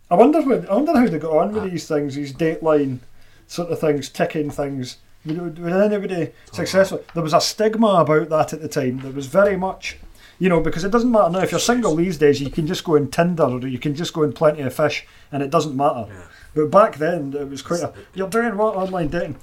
[0.09, 1.67] I wonder when, I wonder how they got on with ah.
[1.67, 2.99] these things, these dateline
[3.47, 4.97] sort of things, ticking things.
[5.25, 6.53] Would, would anybody oh.
[6.53, 7.03] successful?
[7.13, 8.99] There was a stigma about that at the time.
[8.99, 9.97] There was very much,
[10.37, 11.39] you know, because it doesn't matter now.
[11.39, 14.13] If you're single these days, you can just go in Tinder or you can just
[14.13, 16.05] go in Plenty of Fish, and it doesn't matter.
[16.07, 16.21] Yeah.
[16.53, 17.93] But back then, it was quite a.
[18.13, 19.37] You're doing what online dating?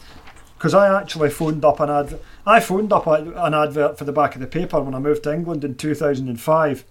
[0.62, 2.20] Because I actually phoned up an ad.
[2.46, 5.24] I phoned up a, an advert for the back of the paper when I moved
[5.24, 6.84] to England in 2005,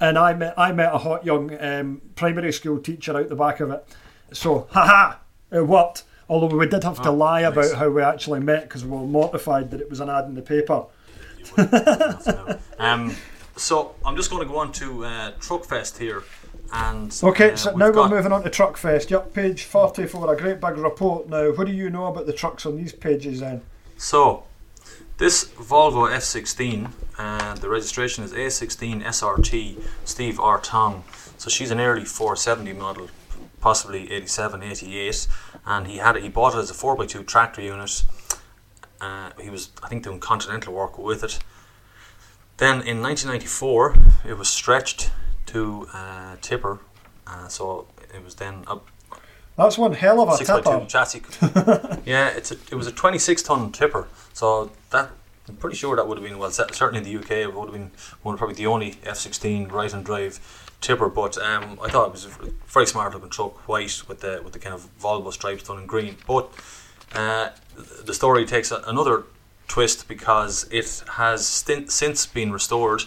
[0.00, 3.60] and I met I met a hot young um, primary school teacher out the back
[3.60, 3.86] of it.
[4.32, 5.18] So, haha,
[5.52, 6.02] it worked.
[6.28, 7.52] Although we did have to Oh, lie nice.
[7.52, 10.34] about how we actually met because we were mortified that it was an ad in
[10.34, 10.86] the paper.
[12.80, 13.14] um,
[13.56, 16.24] so I'm just going to go on to uh, Truckfest here,
[16.72, 19.10] and Okay, uh, so now got- we're moving on to Truckfest.
[19.10, 21.28] Yep, page 44, a great big report.
[21.28, 23.60] Now, what do you know about the trucks on these pages then?
[23.98, 24.44] So,
[25.18, 30.58] this Volvo F16, uh, the registration is A16 SRT Steve R.
[30.60, 31.04] Tong.
[31.36, 33.08] So she's an early 470 model,
[33.60, 35.26] possibly 87, 88,
[35.66, 38.02] and he had it, he bought it as a 4x2 tractor unit.
[39.00, 41.38] Uh, he was, I think, doing continental work with it.
[42.58, 45.10] Then in 1994, it was stretched
[45.52, 46.80] to uh, tipper,
[47.26, 48.86] uh, so it was then up
[49.56, 50.80] That's one hell of a six tipper.
[50.80, 51.22] two chassis.
[52.06, 55.10] yeah, it's a, it was a 26 ton tipper, so that
[55.48, 57.64] I'm pretty sure that would have been well, cer- certainly in the UK, it would
[57.66, 57.90] have been
[58.22, 60.40] one of probably the only F16 right and drive
[60.80, 61.08] tipper.
[61.08, 62.30] But um, I thought it was a
[62.66, 65.86] very smart looking truck, white with the with the kind of Volvo stripes done in
[65.86, 66.16] green.
[66.26, 66.50] But
[67.14, 67.50] uh,
[68.04, 69.24] the story takes a, another
[69.68, 73.02] twist because it has stin- since been restored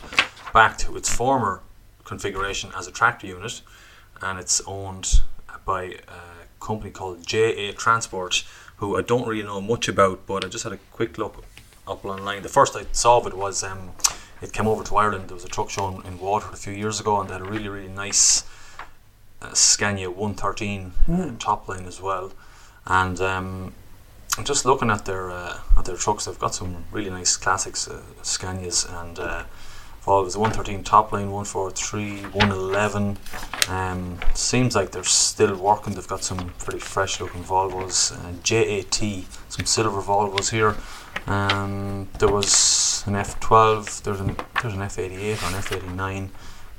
[0.54, 1.62] back to its former
[2.06, 3.62] configuration as a tractor unit,
[4.22, 5.22] and it's owned
[5.66, 8.46] by a company called JA Transport,
[8.78, 11.44] who I don't really know much about, but I just had a quick look
[11.88, 12.42] up online.
[12.44, 13.92] The first I saw of it was um,
[14.42, 15.30] it came over to Ireland.
[15.30, 17.50] There was a truck show in Waterford a few years ago, and they had a
[17.50, 18.44] really really nice
[19.42, 22.32] uh, Scania 113 uh, top line as well.
[22.88, 23.74] And um,
[24.38, 26.26] I'm just looking at their uh, at their trucks.
[26.26, 29.20] They've got some really nice classics, uh, Scanias and
[30.06, 30.38] Volvos.
[30.38, 33.18] 113 top line, 143, 111.
[33.70, 35.96] Um, seems like they're still working.
[35.96, 38.14] They've got some pretty fresh looking Volvos.
[38.14, 40.76] Uh, JAT, some silver Volvos here.
[41.28, 44.04] Um, there was an F12.
[44.04, 46.00] There's an there's an F88 or an F89.
[46.00, 46.30] I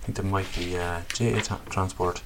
[0.05, 2.23] think there might be uh, JA ta- Transport.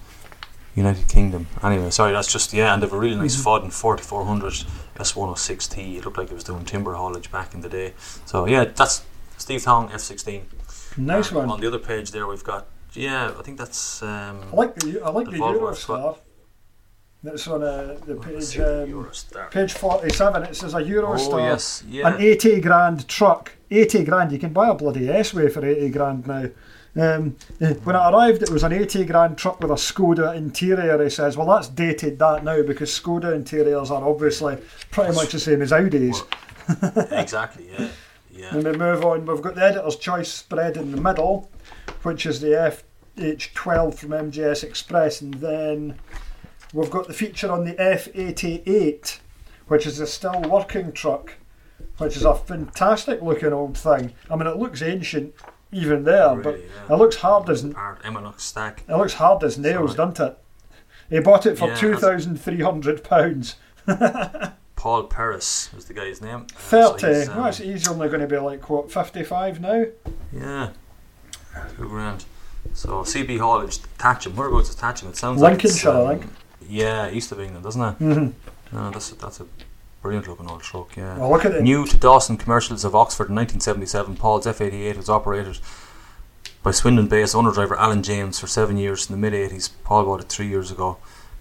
[0.77, 1.47] United Kingdom.
[1.65, 3.67] Anyway, sorry, that's just yeah, and they've a really nice Mm-hmm.
[3.67, 4.53] Foden 4400
[4.97, 5.97] S106T.
[5.97, 7.95] It looked like it was doing timber haulage back in the day.
[8.27, 9.03] So yeah, that's
[9.37, 10.43] Steve Thong F16.
[10.97, 11.51] Nice And one.
[11.51, 15.01] On the other page there, we've got yeah, I think that's um, I like the
[15.03, 16.19] I like The the, Eurostar.
[17.23, 19.51] That's on uh, the page see, the um, Eurostar.
[19.51, 20.43] page forty seven.
[20.45, 21.35] It says a Eurostar.
[21.35, 22.09] Oh yes, yeah.
[22.09, 23.53] An eighty grand truck.
[23.71, 24.33] Eighty grand.
[24.33, 26.47] You can buy a bloody S way for eighty grand now.
[26.97, 31.01] Um, eh, when it arrived, it was an 80 grand truck with a Skoda interior.
[31.01, 34.59] He says, Well, that's dated that now because Skoda interiors are obviously
[34.91, 36.21] pretty much the same as Audi's.
[37.13, 37.89] exactly, yeah,
[38.41, 38.55] yeah.
[38.55, 41.51] And we move on, we've got the editor's choice spread in the middle,
[42.03, 42.49] which is the
[43.19, 45.99] FH12 from MJS Express, and then
[46.73, 49.19] we've got the feature on the F88,
[49.69, 51.35] which is a still working truck,
[51.99, 54.15] which is a fantastic looking old thing.
[54.31, 55.35] I mean, it looks ancient
[55.73, 56.95] even there, but yeah.
[56.95, 58.85] it looks hard as Part Eminux stack.
[58.89, 60.09] it looks hard as nails, Sorry.
[60.09, 60.39] doesn't it?
[61.11, 63.57] He bought it for Yeah, two thousand three hundred pounds.
[64.81, 66.47] Paul Paris was the guy's name.
[66.57, 67.19] Uh, so Thirty.
[67.19, 69.85] he's, um, well, that's- he's only going to be like what fifty-five now.
[70.33, 70.71] Yeah.
[71.77, 72.25] Two grand.
[72.73, 74.35] So CB haulage, Tatcham.
[74.35, 75.11] Whereabouts is Tatcham?
[75.11, 76.33] It sounds Lincolnshire, I like it's, think.
[76.33, 77.99] um, Yeah, east of England, doesn't it?
[77.99, 78.77] Mm-hmm.
[78.77, 79.47] No, that's a, that's a
[80.01, 80.97] brilliant looking old truck.
[80.97, 81.19] Yeah.
[81.19, 81.63] Well, look at it.
[81.63, 85.59] New to Dawson Commercials of Oxford in 1977, Paul's F88 was operated
[86.63, 89.69] by Swindon based owner driver Alan James for seven years in the mid 80s.
[89.85, 90.97] Paul bought it three years ago.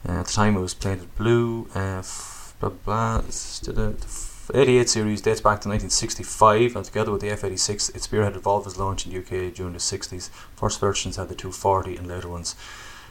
[0.08, 1.70] Uh, at the time, it was painted blue.
[1.74, 2.29] Uh, f-
[2.60, 3.20] blah, blah.
[3.28, 3.98] It's the- the
[4.54, 9.06] 88 series dates back to 1965, and together with the F86, it spearheaded Volvo's launch
[9.06, 10.30] in the UK during the 60s.
[10.56, 12.56] First versions had the 240, and later ones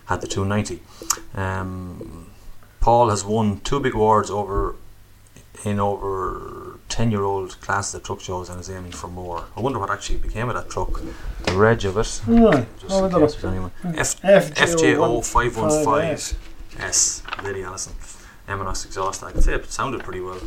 [0.06, 0.82] had the 290.
[1.34, 2.26] Um,
[2.80, 4.74] Paul has won two big awards over
[5.64, 9.44] in over 10 year old classes at truck shows and is aiming for more.
[9.56, 11.00] I wonder what actually became of that truck.
[11.44, 12.20] The reg of it.
[12.28, 12.66] Aye.
[12.80, 13.72] Just I in wonder case anyone.
[13.84, 16.34] F- FJO FJ0515
[16.80, 17.22] S.
[17.42, 17.94] Lady Allison.
[18.48, 19.22] M&S exhaust.
[19.22, 20.40] I could say it sounded pretty well.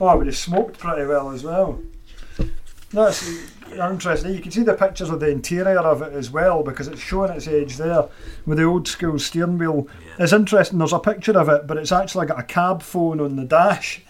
[0.00, 1.80] Oh, but it smoked pretty well as well.
[2.90, 3.26] That's
[3.72, 4.34] interesting.
[4.34, 7.30] You can see the pictures of the interior of it as well because it's showing
[7.32, 8.04] its age there
[8.44, 9.88] with the old school steering wheel.
[10.06, 10.78] Yeah, It's interesting.
[10.78, 14.02] There's a picture of it, but it's actually got a cab phone on the dash,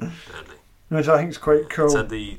[0.00, 0.56] deadly.
[0.88, 1.90] which I think is quite It cool.
[1.90, 2.38] said the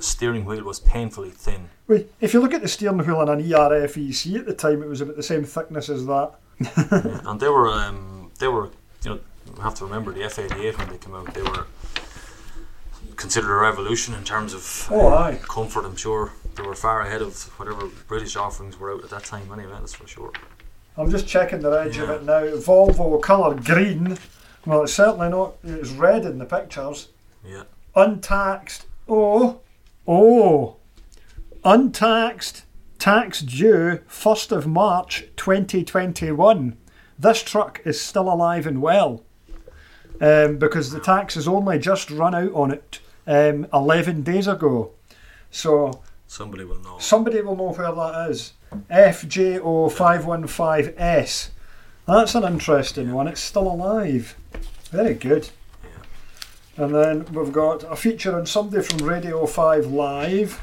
[0.00, 1.68] steering wheel was painfully thin.
[1.86, 4.82] Wait, if you look at the steering wheel on an ERF EC at the time,
[4.82, 6.32] it was about the same thickness as that.
[6.58, 8.70] Yeah, and they were, um, they were,
[9.04, 9.20] you know,
[9.56, 11.32] you have to remember the F88 when they came out.
[11.32, 11.66] They were
[13.16, 15.38] considered a revolution in terms of Oh, aye.
[15.48, 15.84] comfort.
[15.84, 19.48] I'm sure they were far ahead of whatever British offerings were out at that time.
[19.52, 20.32] Anyway, that's for sure.
[20.96, 22.42] I'm just checking the edge of it now.
[22.56, 24.18] Volvo colour green.
[24.66, 25.54] Well, it's certainly not.
[25.62, 27.08] It's red in the pictures.
[27.46, 27.62] Yeah.
[27.94, 28.86] Untaxed.
[29.08, 29.60] Oh,
[30.06, 30.76] oh.
[31.64, 32.64] Untaxed.
[32.98, 36.76] Tax due 1st of March 2021.
[37.22, 39.22] This truck is still alive and well.
[40.20, 42.98] Um, because the tax has only just run out on it
[43.28, 44.90] um, 11 days ago.
[45.50, 46.98] So Somebody will know.
[46.98, 48.54] somebody will know where that is.
[48.90, 51.50] FJO515S.
[52.06, 53.28] That's an interesting one.
[53.28, 54.34] It's still alive.
[54.90, 55.50] Very good.
[56.76, 60.60] And then we've got a feature on somebody from Radio 5 Live.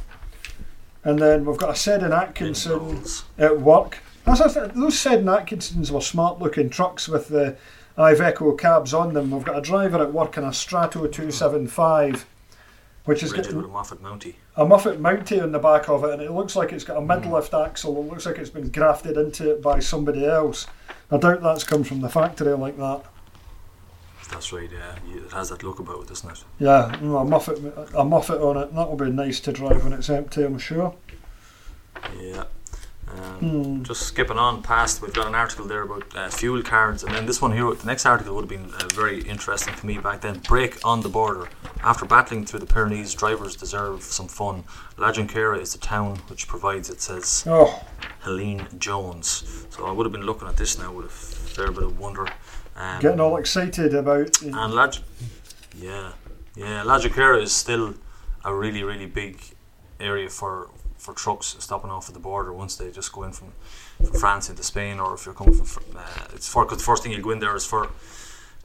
[1.05, 3.01] And then we've got a Seddon Atkinson
[3.38, 3.99] at work.
[4.38, 7.57] That's a th- those Seddon Atkinsons were smart looking trucks with the
[7.97, 9.32] Iveco cabs on them.
[9.32, 12.25] We've got a driver at work in a Strato 275,
[13.05, 14.38] which is got a Moffett Mounty.
[14.55, 17.01] a Moffett Mounty on the back of it, and it looks like it's got a
[17.01, 17.07] Hmm.
[17.07, 17.97] mid-lift axle.
[17.97, 20.67] It looks like it's been grafted into it by somebody else.
[21.11, 23.01] I doubt that's come from the factory like that.
[24.30, 24.93] That's right, yeah.
[25.15, 26.43] It has that look about it, doesn't it?
[26.59, 28.75] Yeah, mm, a Moffett, a Muffet on it.
[28.75, 30.93] That will be nice to drive when it's empty, I'm sure.
[32.21, 32.43] Yeah.
[33.18, 33.84] Um, Hmm.
[33.84, 37.26] Just skipping on past, we've got an article there about uh, fuel cards, and then
[37.26, 40.22] this one here, the next article would have been uh, very interesting to me back
[40.22, 40.39] then.
[40.39, 41.47] Break on the border.
[41.84, 44.64] After battling through the Pyrenees, drivers deserve some fun.
[44.97, 47.82] La Junquera is the town which provides it, says Oh,
[48.20, 49.66] Helene Jones.
[49.70, 52.28] So I would have been looking at this now with a fair bit of wonder.
[52.76, 54.41] Um, getting all excited about.
[54.41, 54.91] and La,
[55.76, 56.12] yeah,
[56.55, 57.95] yeah, La Junquera is still
[58.43, 59.39] a really, really big
[59.99, 63.51] area for for trucks stopping off at the border once they just go in from,
[63.97, 66.83] from France into Spain, or if you're coming from, fr- uh, it's for because the
[66.83, 67.89] first thing you go in there is for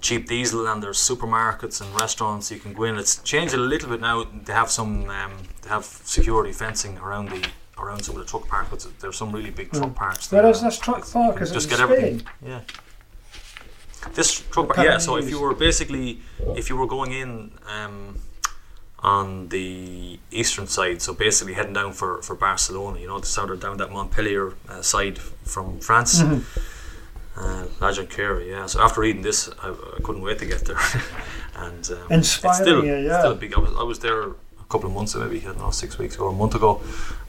[0.00, 2.96] cheap diesel, and there's supermarkets and restaurants you can go in.
[2.98, 4.24] It's changed a little bit now.
[4.24, 5.32] They have some, um,
[5.62, 9.32] they have security fencing around the around some of the truck parks, but there's some
[9.32, 10.30] really big truck parks.
[10.30, 10.50] Where there.
[10.50, 11.40] is this truck park?
[11.40, 11.90] Is just get Spain?
[11.90, 12.26] everything.
[12.44, 12.60] Yeah.
[14.12, 14.98] This truck, park, yeah.
[14.98, 16.20] So if you were basically,
[16.56, 18.16] if you were going in um,
[19.04, 23.60] on the eastern side, so basically heading down for, for Barcelona, you know, sort of
[23.60, 26.22] down that Montpellier uh, side from France,
[27.36, 28.64] Uh, La Junquera, yeah.
[28.66, 30.78] So after reading this, I, I couldn't wait to get there.
[31.56, 33.18] and um, Inspiring, it's still, yeah, yeah.
[33.18, 33.54] still a big.
[33.54, 34.34] I was, I was there a
[34.68, 36.80] couple of months, ago, maybe I don't know, six weeks ago, a month ago,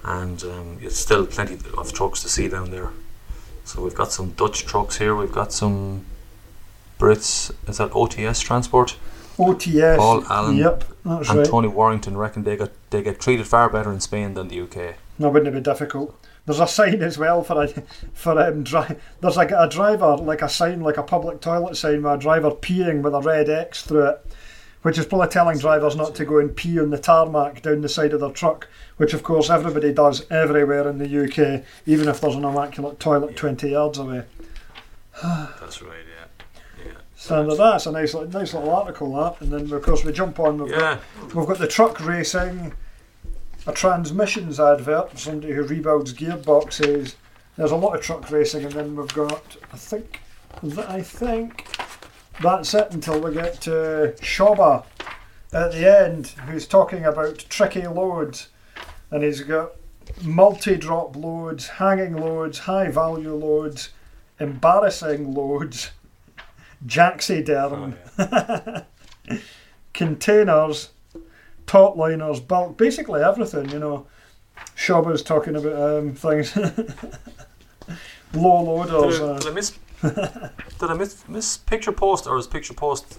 [0.03, 2.91] and um, it's still plenty of trucks to see down there.
[3.63, 5.15] So we've got some Dutch trucks here.
[5.15, 6.05] We've got some
[6.99, 7.51] Brits.
[7.67, 8.97] Is that OTS transport?
[9.37, 9.97] OTS.
[9.97, 11.47] Paul Allen Yep, that's and right.
[11.47, 14.95] Tony Warrington reckon they got they get treated far better in Spain than the UK.
[15.19, 16.17] No, wouldn't it be difficult?
[16.45, 17.67] There's a sign as well for a
[18.13, 22.03] for um, dri- There's like a driver, like a sign, like a public toilet sign
[22.03, 24.25] with a driver peeing with a red X through it,
[24.83, 27.89] which is probably telling drivers not to go and pee on the tarmac down the
[27.89, 28.67] side of their truck,
[28.97, 33.35] which of course everybody does everywhere in the UK, even if there's an immaculate toilet
[33.35, 34.23] 20 yards away.
[35.23, 36.04] That's right.
[37.27, 37.37] Yeah.
[37.43, 37.55] Yeah.
[37.55, 40.57] So that's a nice, nice little article that, and then of course we jump on.
[40.59, 40.99] We've got
[41.33, 42.73] We've got the truck racing,
[43.67, 47.15] a transmissions advert, somebody who rebuilds gearboxes.
[47.57, 50.21] There's a lot of truck racing, and then we've got, I think,
[50.61, 51.65] I think
[52.41, 54.85] that's it until we get to Shoba
[55.53, 58.49] at the end, who's talking about tricky loads,
[59.09, 59.71] and he's got
[60.21, 63.89] multi-drop loads, hanging loads, high-value loads,
[64.39, 65.91] embarrassing loads,
[66.85, 68.81] jaxiderm Oh,
[69.93, 70.89] containers,
[71.65, 74.07] top liners, bulk, basically everything, you know.
[74.75, 76.55] Shoba's talking about um, things.
[78.33, 79.19] Low loaders.
[79.19, 79.71] Did I, Uh, did I miss?
[80.79, 83.17] did I miss, miss picture post or is picture post?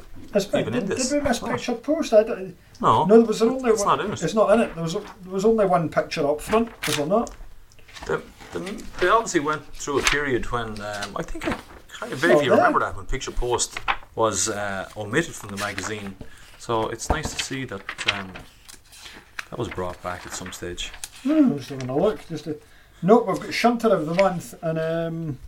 [0.55, 1.09] even in this?
[1.09, 1.47] did we miss Oh.
[1.49, 2.13] picture post?
[2.13, 3.97] I don't- No, no, there was only it's one.
[3.99, 4.23] not in it.
[4.23, 4.75] It's not in it.
[4.75, 5.03] There was there
[5.33, 7.31] was only one picture up front, was there not?
[8.07, 8.61] The, the,
[9.01, 11.57] they obviously went through a period when um, I think I
[12.01, 12.57] not vaguely there.
[12.57, 13.79] remember that when picture post
[14.15, 16.17] was uh, omitted from the magazine.
[16.59, 17.83] So it's nice to see that
[18.13, 18.33] um,
[19.51, 20.91] that was brought back at some stage.
[21.23, 22.27] Hmm, I was having a look.
[22.29, 22.59] Just to,
[23.03, 25.39] no, we've got Shunter of the Month and um,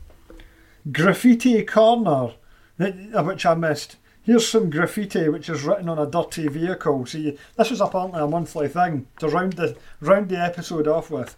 [0.92, 2.34] Graffiti Corner,
[2.78, 3.96] uh, which I missed.
[4.22, 7.06] Here's some graffiti which is written on a dirty vehicle.
[7.06, 11.34] See, this was apparently a monthly thing to round the round the episode off with.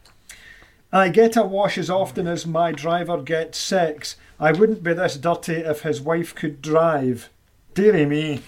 [0.93, 4.17] I get a wash as often as my driver gets sex.
[4.41, 7.31] I wouldn't be this dirty if his wife could drive.
[7.75, 8.43] Dearie me.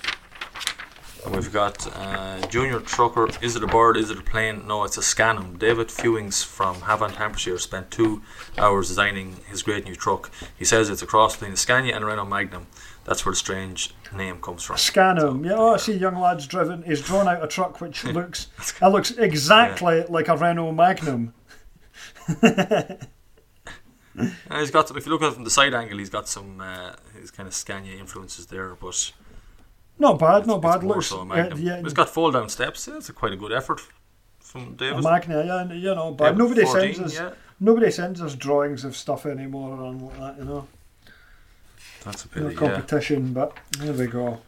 [1.30, 3.28] We've got uh, Junior Trucker.
[3.40, 3.96] Is it a bird?
[3.96, 4.66] Is it a plane?
[4.66, 5.56] No, it's a Scanum.
[5.56, 8.22] David Fewings from Havant, Hampshire, spent two
[8.58, 10.32] hours designing his great new truck.
[10.58, 12.66] He says it's a cross between a Scania and a Renault Magnum.
[13.04, 14.78] That's where the strange name comes from.
[14.78, 15.44] Scanum.
[15.44, 16.82] Yeah, oh, I see young lads driven.
[16.82, 18.48] He's drawn out a truck which looks
[18.80, 21.34] it looks exactly like a Renault Magnum.
[22.28, 23.08] And
[24.60, 26.60] he's got some, if you look at it from the side angle, he's got some
[26.60, 29.12] uh, his kind of Scania influences there, but
[29.98, 30.82] Not bad, it's, not it's bad.
[30.82, 32.88] more Looks so uh, yeah, It's got fold down steps.
[32.88, 33.80] It's a quite a good effort
[34.40, 35.02] from David.
[35.02, 38.84] Magna, yeah, you know, but David nobody 14, sends us yeah, nobody sends us drawings
[38.84, 40.68] of stuff anymore and like that, you know.
[42.04, 42.54] that's a No pity.
[42.54, 42.60] Yeah.
[42.60, 44.40] competition, but there we go.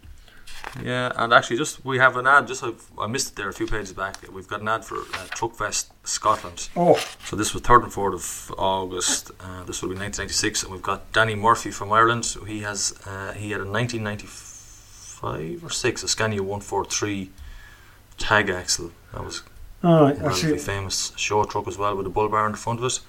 [0.83, 2.49] Yeah, and actually, just we have an ad.
[2.49, 4.17] Just I've, I missed it there a few pages back.
[4.33, 6.69] We've got an ad for uh, Truckfest Scotland.
[6.77, 9.31] Oh, So this was third and fourth of August.
[9.41, 12.37] Uh, this will be 1996, and we've got Danny Murphy from Ireland.
[12.47, 17.31] He has uh, he had a 1995 or six a Scania 143
[18.19, 18.91] tag axle.
[19.13, 19.43] That was
[19.83, 22.85] I relatively famous show truck as well with a bull bar in the front of
[22.87, 23.01] it.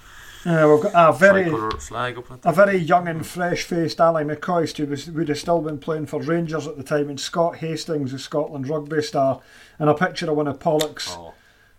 [0.45, 4.23] Yeah, we've got a very Tricolour flag up at a very young and fresh-faced Ally
[4.23, 7.57] McCoist who was, would have still been playing for Rangers at the time, and Scott
[7.57, 9.41] Hastings, a Scotland rugby star,
[9.79, 11.33] and a picture of one of Pollock's Oh,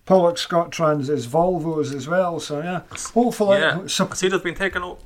[0.04, 2.40] Pollock Scotrans's Volvos as well.
[2.40, 3.86] So yeah, hopefully, yeah.
[3.86, 5.00] so, I see they've been taken over.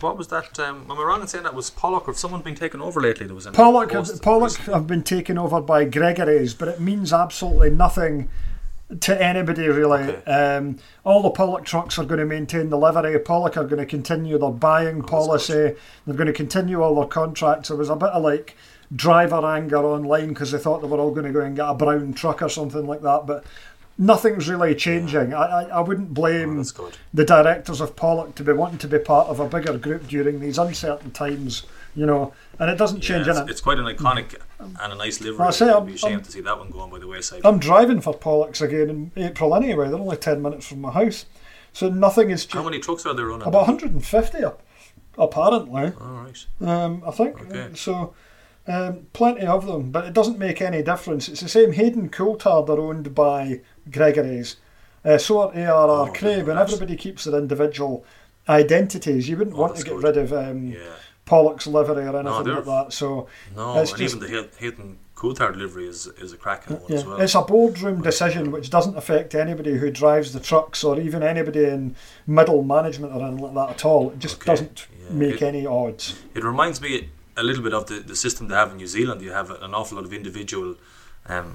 [0.00, 0.58] What was that?
[0.58, 3.26] Um, am I wrong in saying that was Pollock or someone been taken over lately?
[3.26, 7.70] There was Pollock have, Pollock have been taken over by Gregory's, but it means absolutely
[7.70, 8.28] nothing
[9.00, 10.02] to anybody really.
[10.02, 10.30] Okay.
[10.30, 13.18] Um, all the Pollock trucks are going to maintain the livery.
[13.18, 15.74] Pollock are going to continue their buying policy.
[16.06, 17.68] They're going to continue all their contracts.
[17.68, 18.56] There was a bit of like
[18.94, 21.74] driver anger online because they thought they were all going to go and get a
[21.74, 23.44] brown truck or something like that, but.
[23.96, 25.32] Nothing's really changing.
[25.32, 26.96] I, I, I wouldn't Oh, blame good.
[27.12, 30.40] the directors of Pollock to be wanting to be part of a bigger group during
[30.40, 31.62] these uncertain times,
[31.94, 33.50] you know, and it doesn't change Yeah, in it's, it.
[33.52, 35.38] it's quite an iconic and a nice livery.
[35.38, 37.06] Well, I say, I'd I'm- be ashamed I'm- to see that one going by the
[37.08, 37.40] wayside.
[37.44, 39.88] I'm driving for Pollock's again in April anyway.
[39.88, 41.26] They're only 10 minutes from my house.
[41.72, 43.46] So nothing is How many trucks are there running?
[43.48, 44.62] About 150 up,
[45.18, 45.92] apparently.
[46.00, 46.46] All right.
[46.60, 47.40] Um, I think.
[47.42, 47.70] Okay.
[47.74, 48.14] So
[48.66, 51.28] um, plenty of them, but it doesn't make any difference.
[51.28, 51.72] It's the same.
[51.72, 54.56] Hayden Coulthard are owned by Gregory's.
[55.04, 58.04] Uh, so are ARR Oh, Craig, and everybody keeps their individual
[58.48, 59.28] identities.
[59.28, 60.02] You wouldn't Oh, want to get good.
[60.04, 60.78] rid of um, Yeah.
[61.26, 62.92] Pollock's livery or anything they're- like that.
[62.92, 66.82] So No, It's and just- even the Hayden Coulthard livery is is a cracking one
[66.88, 66.96] Yeah.
[66.98, 67.20] as well.
[67.20, 71.64] It's a boardroom decision which doesn't affect anybody who drives the trucks or even anybody
[71.64, 71.94] in
[72.26, 74.10] middle management or anything like that at all.
[74.10, 74.46] It just Okay.
[74.52, 75.14] doesn't Yeah.
[75.14, 76.14] make It- any odds.
[76.34, 79.22] It reminds me a little bit of the, the system they have in New Zealand.
[79.22, 80.74] You have an awful lot of individual
[81.26, 81.54] um,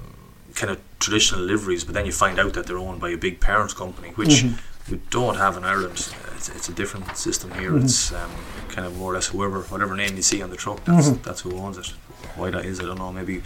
[0.56, 3.38] kind of traditional liveries, but then you find out that they're owned by a big
[3.38, 4.56] parent company, which Mm-hmm.
[4.90, 5.92] We don't have in Ireland.
[6.36, 7.70] It's, it's a different system here.
[7.72, 7.84] Mm-hmm.
[7.84, 8.30] It's um,
[8.68, 11.22] kind of more or less whoever, whatever name you see on the truck, that's, Mm-hmm.
[11.22, 11.92] that's who owns it.
[12.36, 13.10] Why that is, I don't know.
[13.12, 13.42] Maybe we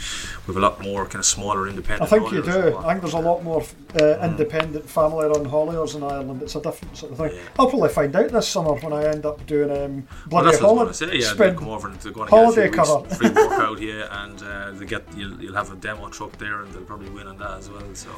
[0.48, 2.02] have a lot more kind of smaller independent.
[2.02, 2.76] I think you do.
[2.76, 3.64] I think there's a lot more
[4.00, 6.42] uh, independent family run hauliers in Ireland.
[6.42, 7.30] It's a different sort of thing.
[7.34, 7.40] Yeah.
[7.58, 10.92] I'll probably find out this summer when I end up doing um, bloody I holiday.
[10.92, 11.18] say.
[11.18, 13.02] Yeah, spend- come over and they're going to holiday get a few cover.
[13.02, 16.60] weeks free workout here, and uh, they get you'll, you'll have a demo truck there,
[16.62, 17.82] and they'll probably win on that as well.
[17.94, 18.10] So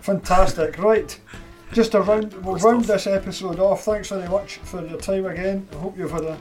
[0.00, 0.78] Fantastic.
[0.78, 1.18] Right.
[1.72, 3.04] Just a round, we'll Good round stuff.
[3.04, 3.84] this episode off.
[3.84, 5.68] Thanks very much for your time again.
[5.72, 6.36] I hope you've had a.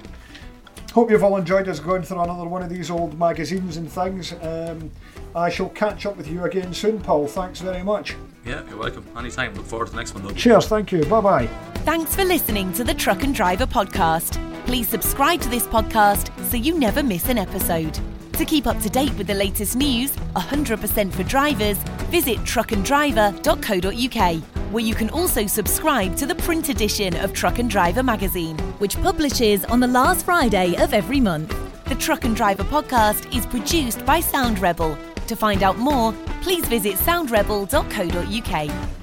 [0.93, 4.34] Hope you've all enjoyed us going through another one of these old magazines and things.
[4.41, 4.89] Um,
[5.36, 7.28] I shall catch up with you again soon, Paul.
[7.28, 8.15] Thanks very much.
[8.45, 9.05] yeah, you're welcome.
[9.15, 9.53] Anytime.
[9.53, 10.32] Look forward to the next one, though.
[10.34, 10.67] Cheers.
[10.67, 11.03] Thank you.
[11.05, 11.47] Bye bye.
[11.86, 14.39] Thanks for listening to the Truck and Driver podcast.
[14.65, 17.99] Please subscribe to this podcast so you never miss an episode.
[18.34, 21.78] To keep up to date with the latest news, 100% for drivers,
[22.09, 28.03] visit truckanddriver.co.uk, where you can also subscribe to the print edition of Truck and Driver
[28.03, 28.57] magazine.
[28.80, 31.55] which publishes on the last Friday of every month.
[31.86, 34.97] The Truck and Driver podcast is produced by Sound Rebel.
[35.28, 38.96] To find out more, please visit soundrebel.co.uk.